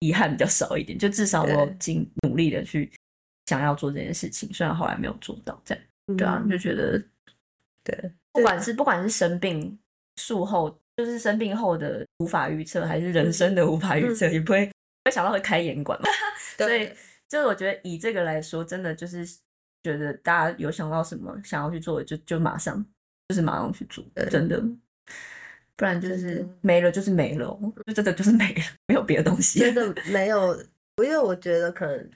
[0.00, 2.88] 遗憾比较少一点，就至少我尽努力的去
[3.46, 5.84] 想要做这件事情，虽然后来没有做到，这样
[6.16, 7.02] 对啊，就觉得
[7.82, 9.76] 对，不管是不管是生病
[10.14, 14.70] 术后，就是生病后的无法预测，还是人生的无法预测，也不会
[15.04, 16.08] 会想到会开眼馆嘛。
[16.66, 16.90] 所以，
[17.28, 19.24] 就是我觉得以这个来说，真的就是
[19.82, 22.84] 觉得大家有想到什么想要去做的，就就马上
[23.28, 24.62] 就是马上去做，真的。
[25.76, 27.46] 不然就是没了，就是没了，
[27.86, 29.60] 就真的就是没了，没有别的东西。
[29.60, 30.52] 真的没 有，
[31.04, 32.10] 因为我觉得可能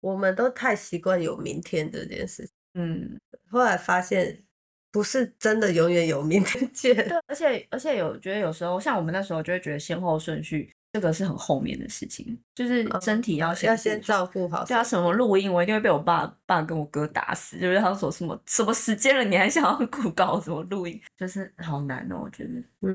[0.00, 2.52] 我们都太习惯有明天这件事情。
[2.74, 3.16] 嗯，
[3.48, 4.42] 后来发现
[4.90, 6.92] 不是真的永远有明天见。
[6.92, 14.64] 对，而且而且有觉得有时候像我们那时候就会觉得先后顺序这个是很后面的事情，就是身体要先要先照顾好。
[14.64, 22.62] 对啊，什么录音我一定会被我爸爸跟我哥打死，就是他说什么什么时间了你还想要顾 搞什么录音，就是好难哦，我觉得。
[22.82, 22.94] 嗯。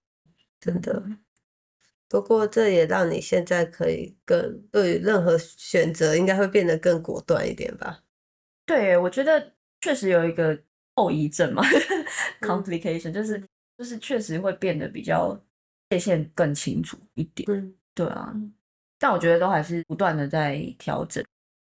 [0.62, 1.04] 真的，
[2.08, 8.04] 不过这也让你现在可以更对于任何选择应该会变得更果断一点吧？
[8.66, 10.58] 对，我觉得确实有一个
[10.96, 11.64] 后遗症嘛，
[12.42, 13.42] complication，就是
[13.78, 15.38] 就是确实会变得比较
[15.90, 17.50] 界限更清楚一点。
[17.50, 18.34] 嗯对啊，
[18.98, 21.24] 但我觉得都还是不断的在调整。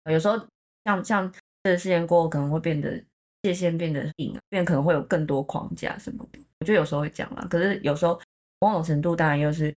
[0.09, 0.37] 有时候
[0.85, 3.03] 像像这个事件过后，可能会变得
[3.41, 6.39] 界限变得硬，变可能会有更多框架什么的。
[6.59, 8.19] 我觉得有时候会这样啦，可是有时候
[8.59, 9.73] 某种程度当然又是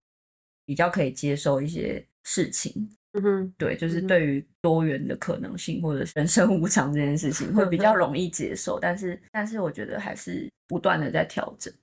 [0.65, 2.89] 比较可以接受一些事情。
[3.13, 8.79] 嗯哼，对，就是对于多元的可能性或者是人生无常这件事情，会比较容易接受。
[8.79, 11.73] 但是，但是我觉得还是不断的在调整，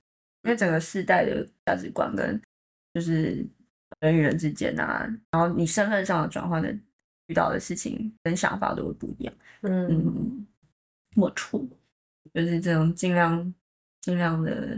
[0.43, 2.41] 因为整个世代的价值观跟
[2.93, 3.45] 就是
[3.99, 6.69] 人与人之间啊，然后你身份上的转换的
[7.27, 9.33] 遇到的事情跟想法都会不一样。
[9.61, 10.47] 嗯嗯，
[11.15, 11.59] 没错，
[12.33, 13.53] 就是这种尽量
[14.01, 14.77] 尽量的，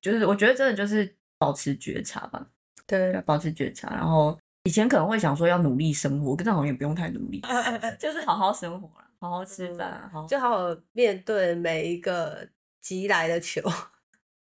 [0.00, 2.46] 就是我觉得真的就是保持觉察吧。
[2.86, 3.88] 对，保持觉察。
[3.90, 7.42] 然后以前可能会想说要努力生活，可是好像也不用太努力，
[7.98, 12.48] 就是好好生活啦，好好吃饭啊，好好就好好面对每一个
[12.80, 13.60] 急来的球。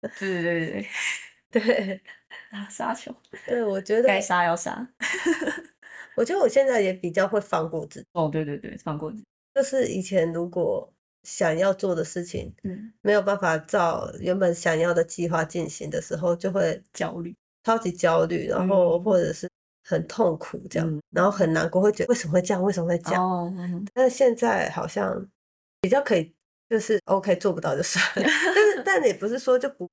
[0.00, 0.86] 对对对对
[1.52, 2.00] 对，
[2.70, 3.14] 杀球
[3.46, 4.88] 对，我觉得，该杀要杀。
[6.16, 8.06] 我觉得我现在也比较会放过自己。
[8.12, 9.24] 哦，对对对，放过自己。
[9.54, 10.90] 就是以前如果
[11.24, 17.34] 想要做的事情嗯，没有办法照原本想要的计划进行的时候，就会焦虑。
[17.64, 19.48] 超级焦虑，然后嗯或者是
[19.88, 22.62] 很痛苦这样，嗯然后很难过，会觉得为什么会这样？
[22.62, 23.22] 为什么会这样？
[23.22, 25.24] 哦，嗯但是现在好像
[25.80, 26.34] 比较可以，
[26.68, 29.88] 就是 OK 做不到就算了， 但是但也不是说就不，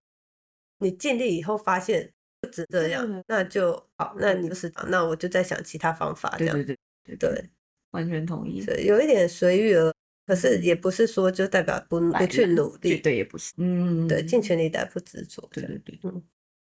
[0.79, 2.11] 你尽力以后发现
[2.41, 7.49] 不止这样，嗯那就好，那你就是那我就在想其他方法这样，对对对对对，
[7.91, 8.61] 完全同意。
[8.61, 9.93] 所以有一点随遇而，
[10.25, 13.53] 可是也不是说就代表不不去努力，对也不是。
[13.57, 16.23] 嗯，对，尽全力但不执着，对对对，嗯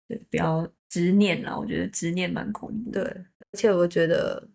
[0.08, 1.58] 对，不要执念啦。
[1.58, 4.50] 我觉得执念蛮恐怖对，而且我觉得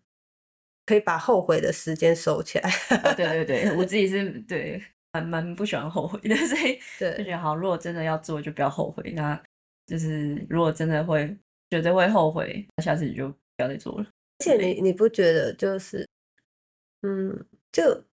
[0.85, 2.71] 可以把后悔的时间收起来，
[3.03, 4.83] 哦对对对，我自己是对
[5.23, 9.13] 蛮蛮不喜欢后悔的， 所以就觉对得好，如果真的要做，就不要后悔。
[9.13, 9.41] 那
[9.87, 11.37] 就是如果真的会
[11.71, 14.07] 觉得会后悔，那下次你就不要再做了。
[14.39, 16.07] 而且你你不觉得就是，
[17.03, 18.05] 嗯，就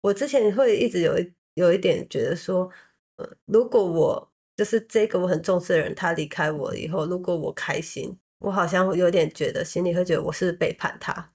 [0.00, 2.70] 我之前会一直有一有一点觉得说，
[3.16, 11.32] 呃，如果我就是这个我很重视的人，他离开我以后，如果我开心，我好像会有点觉得心里会觉得我是背叛他。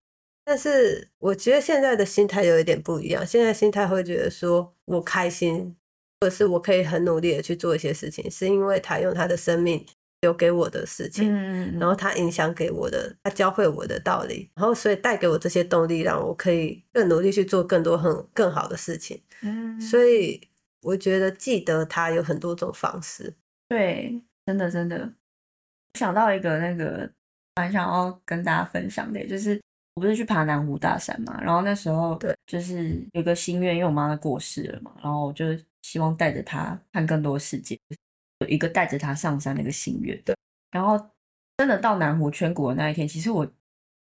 [0.50, 5.76] 但是我觉得现在的心态有一点不一样，现在心态会觉得说我开心，
[6.22, 9.86] 或者是我可以很努力的去做一些事情，是因为他用他的生命
[10.22, 19.22] 留给我的事情，嗯然后他影响给我的，他教会我的道理，然后所以带给我这些动力，让我可以更努力去做更多很更好的事情。
[19.42, 20.48] 嗯，所以
[20.82, 23.36] 我觉得记得他有很多种方式。
[23.68, 24.98] 对，真的真的，
[25.94, 27.12] 我想到一个那个
[27.58, 29.62] 蛮想要跟大家分享的，就是
[29.98, 35.44] 我不是去爬南湖大山嘛，然后那时候对，就是有个心愿，因为我妈过世了嘛，然后我就
[35.82, 37.76] 希望带着她看更多世界，
[38.42, 40.16] 有一个带着她上山的一个心愿。
[40.24, 40.36] 对，
[40.70, 41.04] 然后
[41.58, 43.52] 真的到南湖圈谷的那一天，其实我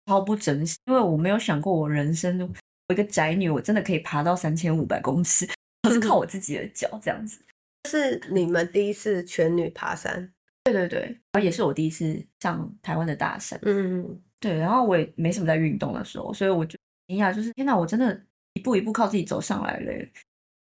[0.08, 2.52] 超不珍惜，因为我没有想过我人生中
[2.90, 5.48] 我一个宅女，我真的可以爬到三千五百公尺，
[5.88, 7.40] 我是靠我自己的脚这样子。
[7.88, 16.78] 是你们第一次全女爬山，对对对，然后也是我第一次上台湾的大山，嗯，对，然后我也没什么在运动的时候，所以我就
[17.08, 18.22] 惊讶，就是天哪，我真的
[18.56, 19.94] 一步一步靠自己走上来了。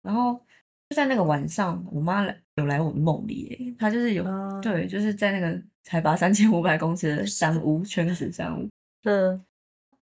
[0.01, 0.33] 然后
[0.89, 8.69] 就在那个晚上，我妈来有来我梦里，她就是有、啊对，就是在那个海拔三千五百公尺的 山屋，圈子山屋，
[9.03, 9.43] 嗯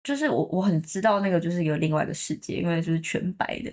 [0.03, 3.73] 就是我我很知道那个就是有另外一个世界，因为就是全白的。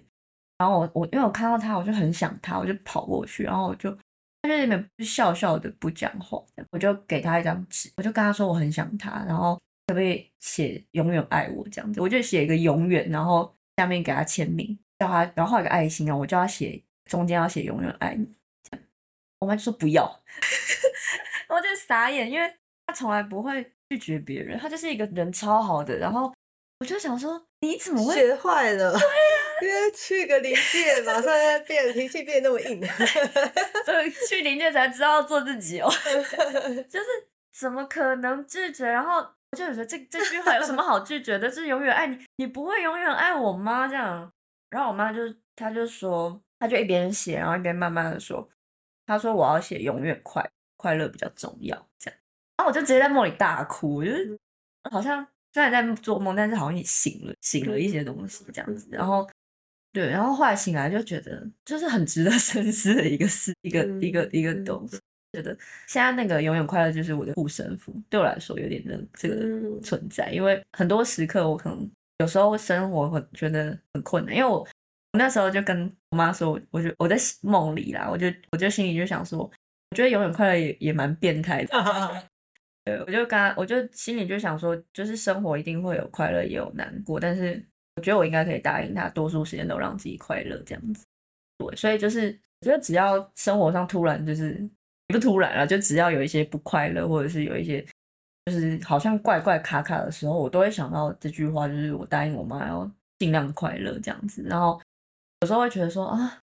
[0.60, 3.92] 然后我我因为我看到他，我就很想他，我就跑过去，然后我就
[4.42, 6.40] 他就在那边笑笑的不讲话，
[6.72, 9.60] 我就给他一张纸，我就跟他说我很想他，然后
[9.90, 18.24] 可不可以写永远爱我这样子，我就写一个永远，然后下面给他签名，叫他然后画一个爱心，啊我叫他写中间要写永远爱你，
[18.70, 18.86] 这样。
[19.40, 20.06] 我妈就说不要，
[21.50, 22.54] 我就傻眼，因为
[22.86, 26.32] 他从来不会拒绝别人，他就是一个人超好的，然后
[26.82, 28.14] 我就想说你怎么会？
[28.14, 28.94] 学坏了，
[29.64, 32.80] 因为去个临界，马上在变脾气变那么硬。
[33.84, 35.90] 所以去临界才知道做自己哦，
[36.88, 37.06] 就是
[37.52, 38.86] 怎么可能拒绝？
[38.86, 41.50] 然后我就觉得这这句话有什么好拒绝的？
[41.50, 43.88] 就是永远爱你，你不会永远爱我吗？
[43.88, 44.32] 这样，
[44.70, 45.22] 然后我妈就
[45.56, 48.48] 她就说，她就一边写，然后一边慢慢的说，
[49.06, 52.20] 她说我要写永远快快乐比较重要，这样，
[52.58, 54.38] 然后我就直接在梦里大哭，我就是
[54.92, 59.30] 好像虽然在做梦，但是好像也醒了，醒了一些东西这样子，然后。
[59.92, 65.00] 对，然后后来醒来就觉得，就是很值得深思的一个事，一个一个一个东西。
[65.34, 65.56] 觉得
[65.88, 69.82] 现在那个永远快乐就是我的护身符，对我来说有点那这个嗯。
[69.82, 81.74] 存在，因为很多时刻我可能有时候生活会觉得很困难，因为我我那时候就跟我妈说，我我就我在梦里啦，我就我就心里就想说，我觉得永远快乐也也蛮变态的，
[82.84, 87.64] 对，我就跟他，我就心里就想说，就是生活一定会有快乐，也有难过，但是
[87.96, 91.06] 我觉得我应该可以答应他，多数时间都让自己快乐这样子。
[91.58, 94.70] 对，所以就是我觉得只要生活上突然就是也
[95.10, 97.84] 不突然了，就只要有一些不快乐，或者是有一些
[98.46, 104.44] 就是好像怪怪卡卡的时候，我都会想到这句话，就是我答应我妈要尽量快乐这样子。
[104.44, 104.80] 然后
[105.42, 106.40] 有时候会觉得说啊，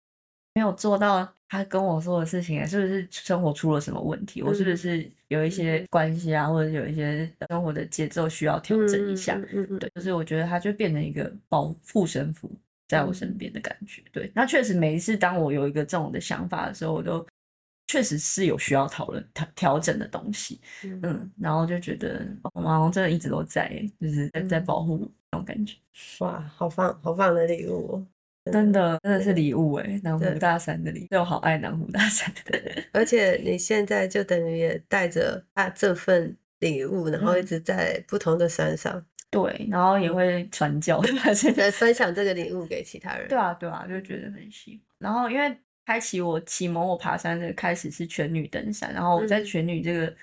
[0.55, 4.41] 没有做到他跟我说的事情，是不是生活出了什么问题？
[4.41, 9.35] 我是不嗯是有一些关系啊，或者有一些生活的节奏需要调整一下？
[9.35, 12.51] 嗯嗯嗯对，就是我觉得它就变成一个保护身符
[12.87, 14.01] 在我身边的感觉。
[14.11, 17.25] 对，那确实每一次当我有一个这种的想法的时候，我都
[17.87, 20.59] 确实是有需要讨论调调整的东西。
[20.83, 25.75] 嗯嗯，然后就觉得我妈好像真的一直都在耶，就是在在保护我那种感觉。
[26.19, 28.07] 哇，好棒好棒的礼物哦！
[28.51, 32.59] 真的真的是礼物哎，南湖大山的礼物，我好爱南湖大山的。
[32.93, 43.27] 而且你现在就等于也带着啊这份礼物，然后一嗯直在不同的山上，对，然后也会传教，发现再分享这个礼物给其他人。
[43.27, 44.79] 对啊，对啊，就觉得很喜欢。
[44.99, 49.45] 然后因为开启我启蒙我爬山的开始是全女登山，然后我在嗯。
[49.45, 50.13] 全女这个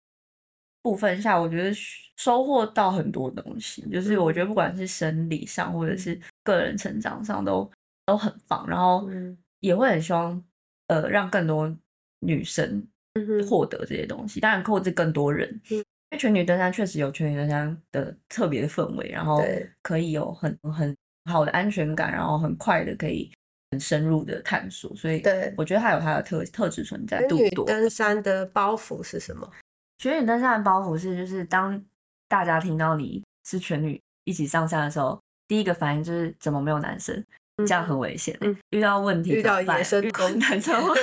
[0.82, 1.72] 部分下，我觉得
[2.16, 7.70] 收获到很多东西，就是我觉得不管是生理上或者是个人成长上都
[8.06, 9.36] 都很棒，然后嗯。
[9.60, 10.44] 也会很希望
[10.88, 11.72] 呃让更多
[12.18, 12.84] 女生
[13.48, 15.48] 获得这些东西，当然控制更多人。
[15.70, 15.76] 嗯。
[15.76, 19.40] 因为全女登山确实有全女登山的特别的氛围，然后
[19.80, 20.94] 可以有很很
[21.30, 23.32] 好的安全感，然后很快的可以
[23.72, 27.64] 很深入的探索，所以对我觉得它有它的特特质存在度多。
[27.64, 29.50] 登山的包袱是什么？
[29.98, 31.82] 全女登山的包袱是，就是当
[32.28, 37.24] 大家听到你是全女一起上山的时候，第一个反应就是怎么没有男生？
[37.66, 40.94] 这样很危险欸、嗯遇到问题遇到怎么办野生遇到动物男生 会，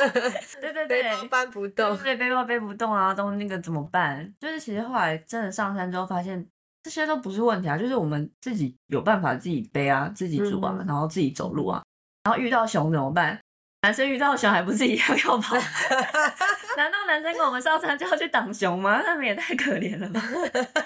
[0.60, 1.96] 对对对，背包搬不动。
[2.00, 4.34] 对，背包背不动啊，都那个怎么办？
[4.40, 6.46] 就是其实后来真的上山之后，发现
[6.84, 11.82] 这些都不是问题啊，就是我们自己有办法自己背啊，自己煮啊，嗯然后自己走路啊。
[12.24, 13.40] 然后遇到熊怎么办？
[13.82, 15.56] 男生遇到熊还不是一样要跑？
[16.76, 19.02] 难道男生跟我们上山就要去挡熊吗？
[19.02, 20.22] 他们也太可怜了吧？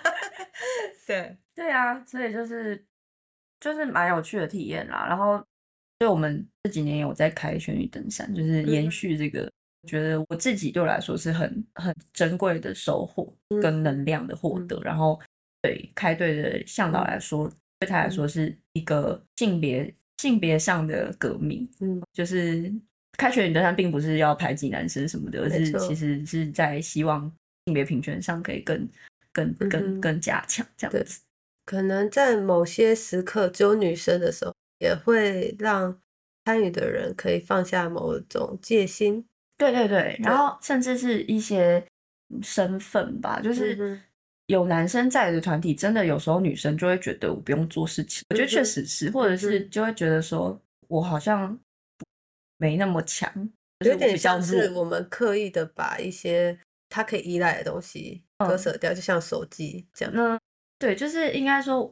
[1.08, 2.86] 对，对啊，所以就是
[3.60, 5.06] 就是蛮有趣的体验啦。
[5.08, 5.38] 然后，
[5.98, 14.80] 所以我们这几年有在开全女登山，就是延嗯续这个，我觉得我自己对我来说是很很珍贵的收获跟能量的获得。
[14.82, 15.20] 然后，
[15.64, 22.72] 对开队的向导来说，对他来说是一个性别性别上的革命，嗯，就是
[23.18, 27.22] 开学女登山并不是要排挤男生什么的，而是其实是在希望
[27.66, 28.88] 性别平权上可以更
[29.32, 31.22] 更嗯更更加强这样对子。
[31.66, 35.98] 可能在某些时刻只有女生的时候，也会让
[36.46, 39.26] 参与的人可以放下某种戒心。
[39.58, 41.86] 对对对，然后甚至是一些
[42.42, 44.02] 身份吧，就是
[44.54, 51.60] 有男生在的团体，真的有时候女生就会觉得我不用做事情，我觉得确实是，或者是嗯就会觉得说我好像
[52.58, 53.28] 没那么强，
[53.80, 54.70] 就是有点像是。
[54.74, 56.56] 我们刻意的把一些
[56.88, 60.14] 他可以依赖的东西割嗯舍掉，就像手机这样。
[60.14, 60.40] 那
[60.78, 61.92] 对，就是应该说，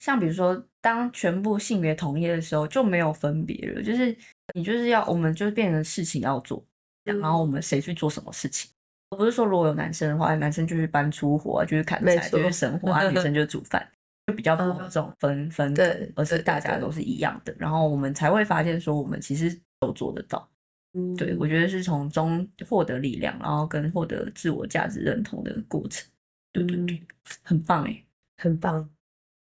[0.00, 4.16] 像比如说，当全部性别统一的时候，就没有分别了，就是
[4.54, 6.64] 你就是要，我们就变成事情要做，
[7.04, 8.68] 然后我嗯们谁去做什么事情。
[9.10, 13.86] 我不是说如果有男生的话，男生就是搬粗活啊，就是砍柴，就是生活啊，女生 就煮饭，
[14.26, 20.48] 就比较这种分分对隔，而是对对对大家都是一样的，然后我们才会发现说，我们其实都做得到。
[20.92, 26.08] 嗯对我觉得是从中获得力量，然后跟获得自我价值认同的过程。
[26.52, 27.00] 对对对，
[27.44, 28.04] 很棒哎。
[28.38, 28.88] 很棒。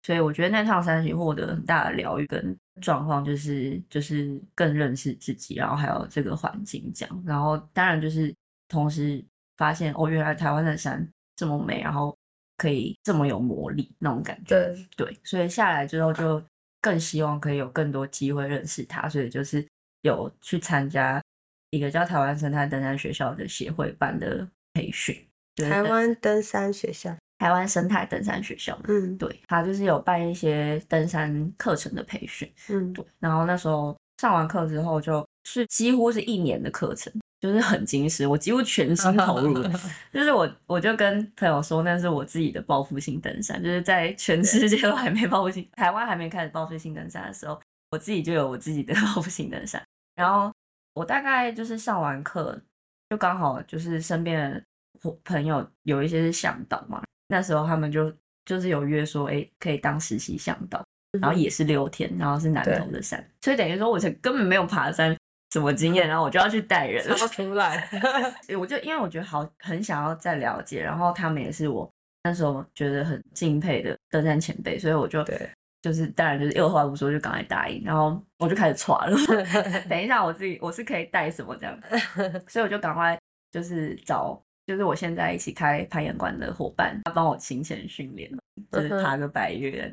[0.03, 8.35] 所以我觉得那趟山行获得很大的疗愈跟状况，就是就是更认识自己，然后还有这个环境这样，然后当然就是
[8.69, 9.25] 同时
[9.61, 11.07] 发现哦，原来台湾的山
[11.37, 12.17] 这么美，然后
[12.57, 14.57] 可以这么有魔力那种感觉。
[14.57, 16.43] 对，对，所以下来之后就
[16.81, 19.63] 更希望可以有更多机会认识它，所以就是
[20.01, 21.23] 有去参加
[21.69, 25.15] 一个叫台湾生态登山学校的协会办的培训，
[25.57, 27.15] 就是台湾登山学校。
[27.39, 28.79] 台湾生态登山学校。
[28.89, 39.71] 嗯对，他就是有办一些登山课程的培训，嗯，对，然后那时候上完课之后，就是几乎是一年的课程，就是很精实，我几乎全心投入了，
[40.13, 47.61] 就是我我就跟朋友说，那是我自己的报复性登山，就是在全世界都还没报复性，台湾还没开始报复性登山的时候，
[47.91, 49.83] 我自己就有我自己的 报复性登山，
[50.15, 50.53] 然后
[50.95, 52.61] 我大概就是上完课，
[53.09, 54.63] 就刚好就是身边的
[55.03, 58.13] 伙朋友有一些是向导嘛，那时候他们就
[58.45, 60.85] 就是有约说，哎，可以当实习向导，
[61.19, 65.17] 然后也是六天，然后是南投的山，所以等于说我才根本没有爬山
[65.51, 67.89] 什么经验，然后我就要去带人，说出来，
[68.59, 71.91] 我就因为我觉得好很想要再了解，然后他们也是我
[72.25, 75.51] 那时候觉得很敬佩的登山前辈，所以我就对。
[75.83, 79.17] 就是当然就是二话不说就赶快答应，然后我就开始传了。
[79.89, 81.75] 等一下我自己我是可以带什么这样，
[82.47, 83.19] 所以我就赶快
[83.51, 88.31] 就是找就是我现在一起开攀岩馆的伙伴，他帮我勤前训练，
[88.71, 89.91] 就是爬个百越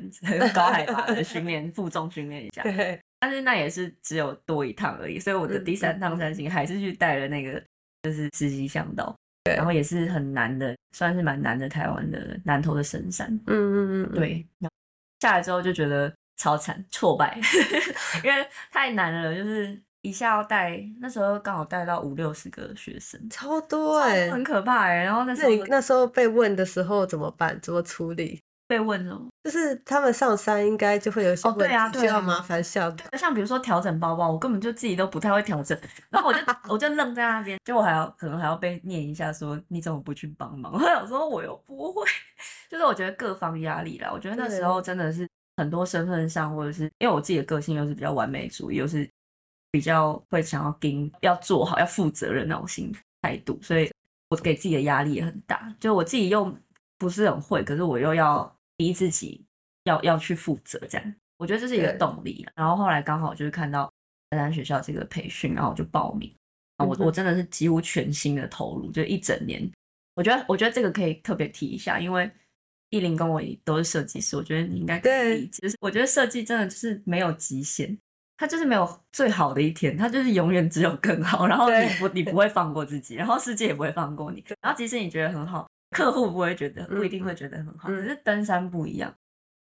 [0.54, 2.62] 高海拔的训练负重训练一下。
[2.64, 7.62] 对，但是那也是只有多一趟而已，所以我的第三趟三星还是去带了那个
[8.02, 9.14] 就是司机向导，
[9.44, 13.28] 对，然后也是很难的，算是蛮难的台湾的南投的深山。
[13.46, 14.46] 嗯嗯嗯，对。
[15.20, 17.36] 下来之后就觉得超惨，挫败，
[18.22, 25.02] 因为太难了，就是一下要带，那时候刚好带到五六十个学生，超多哎，很可怕哎。
[25.02, 27.58] 然后那时候那时候被问的时候怎么办？
[27.60, 28.40] 怎么处理？
[28.68, 29.26] 被问什么？
[29.42, 35.76] 就是他们上山应该就会有些问题需要麻烦向导，像比如说调整包包，我根本就自己都不太会调整，
[36.10, 36.38] 然后我就
[36.68, 40.70] 我就愣在那边，就我还要可能还要被念一下，说你怎么不去帮忙？
[40.76, 42.06] 我想说我又不会，
[42.70, 45.26] 就是我觉得各方压力啦，我觉得那时候真的是。
[45.58, 49.10] 很多身份上，或者是因为我自己的个性又是比较完美主义，又是
[49.72, 53.90] 比较会想要跟要做好、要负责任那种心态度，所以
[54.28, 55.68] 我给自己的压力也很大。
[55.80, 56.56] 就我自己又
[56.96, 59.44] 不是很会，可是我又要逼自己
[59.84, 62.46] 要要去负责，这样我觉得这是一个动力。
[62.56, 63.92] 然后后来刚好就是看到
[64.30, 66.34] 登山学校这个培训，然后我就报名。
[66.78, 69.70] 我我真的是几乎全新的投入，就一整年。
[70.14, 72.30] 我觉得我觉得这个可以特别提一下，因为。
[72.90, 75.60] 艺林跟我都是设计师，我觉得你应该可以理解。
[75.60, 77.94] 就是我觉得设计真的就是没有极限，
[78.38, 81.46] 它就是没有最好的一天，它就是永远只有更好。
[81.46, 84.42] 然后你不你不会放过自己，然后世界也不会放过你。
[84.62, 85.68] 然后即使你觉得很好，
[85.98, 87.88] 客户不会觉得，不一定会觉得很好。
[87.88, 89.12] 可是登山不一样，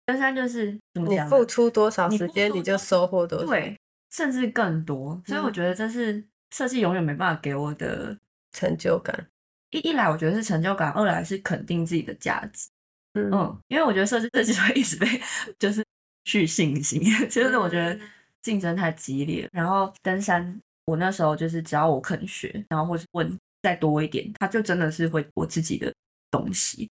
[0.06, 1.26] 登山就是怎么讲？
[1.26, 3.80] 你付出多少时间，你就收获多少，对，
[4.12, 5.22] 甚至更多。
[5.26, 8.18] 所以我觉得这是设计永远没办法给我的
[8.52, 9.28] 成就感。
[9.72, 12.70] 一一来我觉得是成就感，二来是肯定自己的价值。
[13.14, 13.32] 嗯，
[13.70, 15.08] 因为我觉得设计设计会一直被
[15.58, 15.84] 就是
[16.26, 17.98] 去信心， 就是我觉得
[18.42, 19.50] 竞争太激烈。
[19.54, 25.94] 然后登山，我那时候就是只要我肯学，然后或者问再多一点，他就真的是会我自己的
[26.38, 26.90] 东西。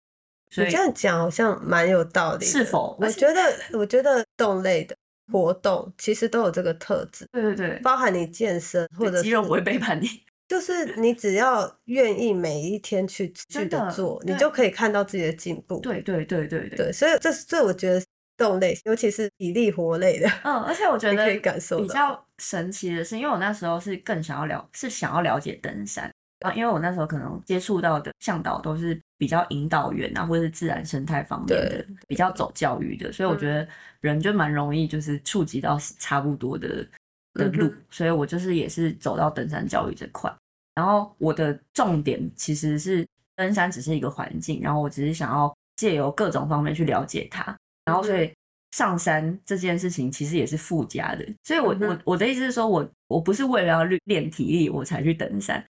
[0.56, 2.46] 你这样讲好像蛮有道理。
[2.46, 2.96] 是否？
[3.00, 3.42] 我觉得，
[3.74, 4.96] 我觉得动类的
[5.32, 7.26] 活动其实都有这个特质。
[7.32, 10.08] 对对对，包含你健身或者肌肉不会背叛你。
[10.48, 15.80] 就是你只要愿意每一天去去的做，你就可以看到自己的进步。
[15.80, 18.06] 对对对对对，所以这这我觉得
[18.38, 26.12] 动类，尤其是体力活类的，嗯，而且我觉得可以感受比较神奇的是，因为我那时候是更想要了，是想要了解登山
[26.44, 33.68] 啊，因为我那时候可能接触到的向导都是比较引导员啊，或者是自然生态方面的，比较走教育的，所以我觉得
[34.02, 36.86] 人就蛮容易就是触及到差不多的
[37.34, 40.34] 的路，所以我就是也是走到登山教育这块。
[40.76, 48.34] 然后我的重点其实是登山只是一个环境，然后我只是想要借由各种方面去了解它，然后所以
[48.72, 51.26] 上山这件事情其实也是附加的。
[51.44, 55.64] 所以我我我的意思是说，我我不是为了要练体力我才去登山，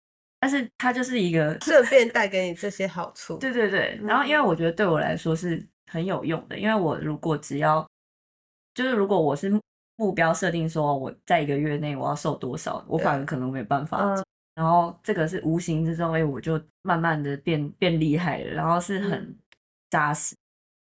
[0.42, 3.38] 但是它就是一个顺便带给你这些好处。
[3.38, 7.88] 对对对，然后因为我觉得对我来说是很有用的，因为我如果只要
[8.74, 9.48] 就是如果我是
[9.94, 14.20] 目标设定说我在一个月内我要瘦多少，我反而可能没办法。
[14.56, 19.38] 然后这个是无形之中，哎，我就慢慢的变变厉害了，然后是很
[19.90, 20.34] 扎实，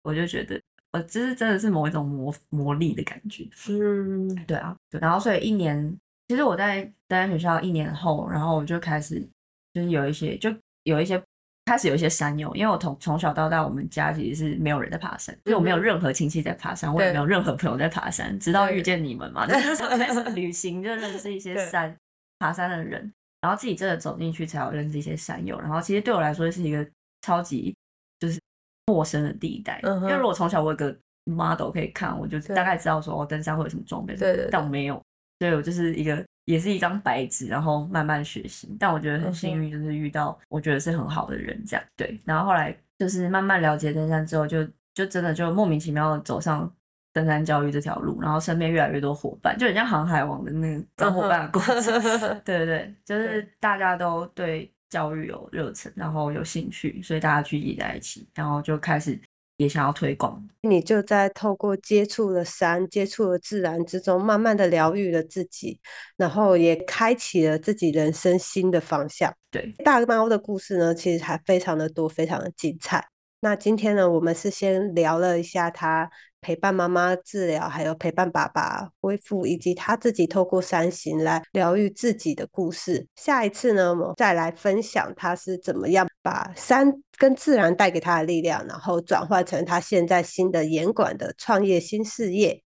[0.04, 0.60] 我就觉得
[0.94, 3.46] 我就是真的是某一种魔魔力的感觉。
[3.68, 5.00] 嗯，对啊，对。
[5.02, 5.94] 然后所以一年，
[6.30, 9.28] 其实我在待在学校一年后，然后我就开始
[9.74, 10.54] 就是有一些，就
[10.84, 11.22] 有一些
[11.66, 21.96] 开始有一些山友，因为我从从小到大，我们家其实是没有人在爬山，就我没有任何亲戚在爬山，我也没有任何朋友在爬山，直到遇见你们嘛，就是开始旅行，就认识一些山
[22.40, 23.12] 爬山的人。
[23.42, 25.60] 然后自己真的走进去，才有认识一些山友。
[25.60, 26.88] 然后其实对我来说是一个
[27.24, 27.76] 超级
[28.20, 28.40] 就是
[28.86, 30.96] 陌生的地带，因为如果从小我有个
[31.26, 34.16] model 可以看，我就大概知道说我登山会有什么装备。
[34.16, 34.48] 对对。
[34.52, 35.02] 但我没有，
[35.42, 38.78] 所以我就是一个也是一张白纸，然后慢慢学习。
[38.80, 42.16] 但我觉得很幸运，就是遇到我觉得是很好的人，这样对。
[42.24, 44.64] 然后后来就是慢慢了解登山之后，就
[44.94, 46.72] 就真的就莫名其妙的走上。
[47.14, 52.02] 登山教育这条路，然后身边越来越多伙伴，就很像航海王的那个当伙伴的过程。
[52.46, 59.20] 对对对，就是大家都对教育有热忱，然后有兴趣，所以大家聚集在一起，然后就开始
[59.62, 60.44] 也想要推广。
[60.62, 65.80] 你就在透过接触了山、接触了自然之中，慢慢的疗愈了自己，
[66.18, 69.34] 然后也开启了自己人生新的方向。
[69.50, 73.06] 对，大猫的故事呢，其实还非常的多，非常的精彩。
[73.44, 76.08] 那今天呢，我们是先聊了一下他
[76.42, 83.08] 陪伴妈妈治疗，还有陪伴爸爸恢复，以及他自己透过山行来疗愈自己的故事。
[83.16, 92.62] 下一次呢，我们再来分享他是怎么样把山跟自然带给他的力量，然后转换成他现在新的严管的创业新事业。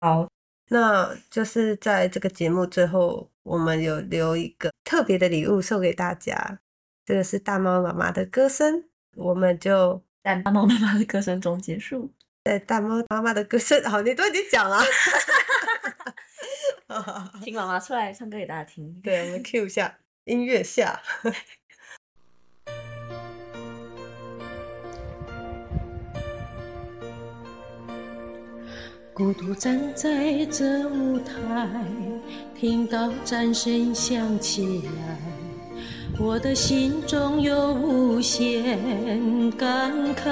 [0.00, 0.28] 好，
[0.68, 6.58] 那就是在这个节目最后，我们有留一个特别的礼物送给大家，
[7.04, 8.84] 这个是大猫妈妈的歌声。
[9.16, 12.12] 我们就在大猫妈妈的歌声中结束。
[12.44, 14.82] 在大猫妈妈的歌声，好，你都已经讲了，
[17.44, 19.00] 请妈妈出来唱歌给大家听。
[19.00, 21.00] 对，我们 Q 一下音乐下。
[29.22, 31.32] 孤独站在这舞台，
[32.58, 35.16] 听到掌声响起来，
[36.18, 38.76] 我的心中有无限
[39.52, 40.26] 感慨。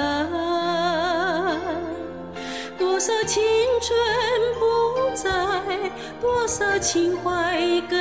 [2.77, 3.41] 多少青
[3.79, 3.97] 春
[4.59, 5.31] 不在，
[6.19, 7.97] 多少情怀更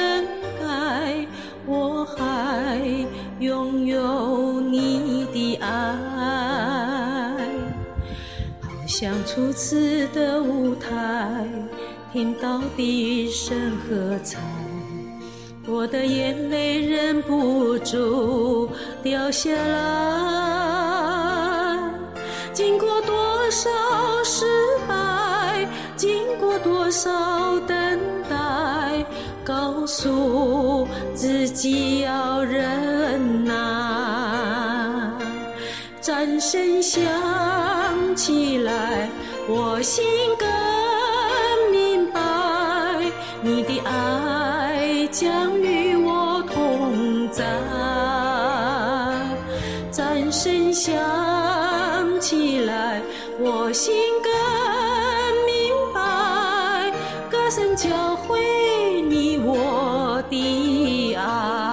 [0.58, 1.24] 改，
[1.66, 2.80] 我还
[3.38, 5.19] 拥有你
[9.00, 11.48] 像初次的舞台，
[12.12, 14.38] 听到笛声喝彩，
[15.66, 18.68] 我的眼泪忍不住
[19.02, 20.68] 掉下来。
[22.52, 23.70] 经过多少
[24.22, 24.44] 失
[24.86, 27.98] 败，经过多少等
[28.28, 29.02] 待，
[29.42, 33.54] 告诉自己要忍耐。
[36.02, 37.02] 掌声响
[38.20, 39.08] 起来，
[39.48, 40.04] 我心
[40.38, 40.46] 更
[41.72, 42.20] 明白，
[43.40, 47.42] 你的爱将与我同在。
[49.90, 50.92] 掌声响
[52.20, 53.00] 起来，
[53.38, 54.30] 我心更
[55.46, 56.92] 明白，
[57.30, 61.69] 歌声教会你我的爱。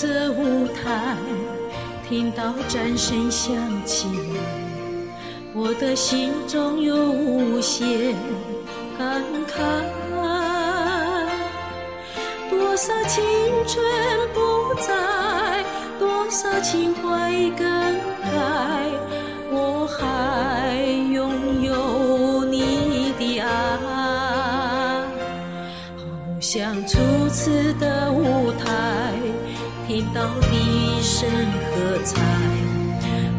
[0.00, 1.16] 这舞台，
[2.08, 3.52] 听到掌声响
[3.84, 4.06] 起，
[5.52, 8.14] 我的心中有无限
[8.96, 9.58] 感慨。
[12.48, 13.24] 多少青
[13.66, 13.84] 春
[14.32, 14.94] 不在，
[15.98, 17.66] 多少情怀更
[18.22, 18.38] 改，
[19.50, 20.80] 我还
[21.12, 23.48] 拥有你的爱。
[25.96, 27.97] 好像初次的，
[30.18, 31.30] 到笛声
[31.70, 32.20] 喝彩，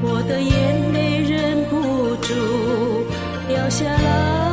[0.02, 2.34] 我的眼泪忍不住
[3.50, 4.49] 掉下来。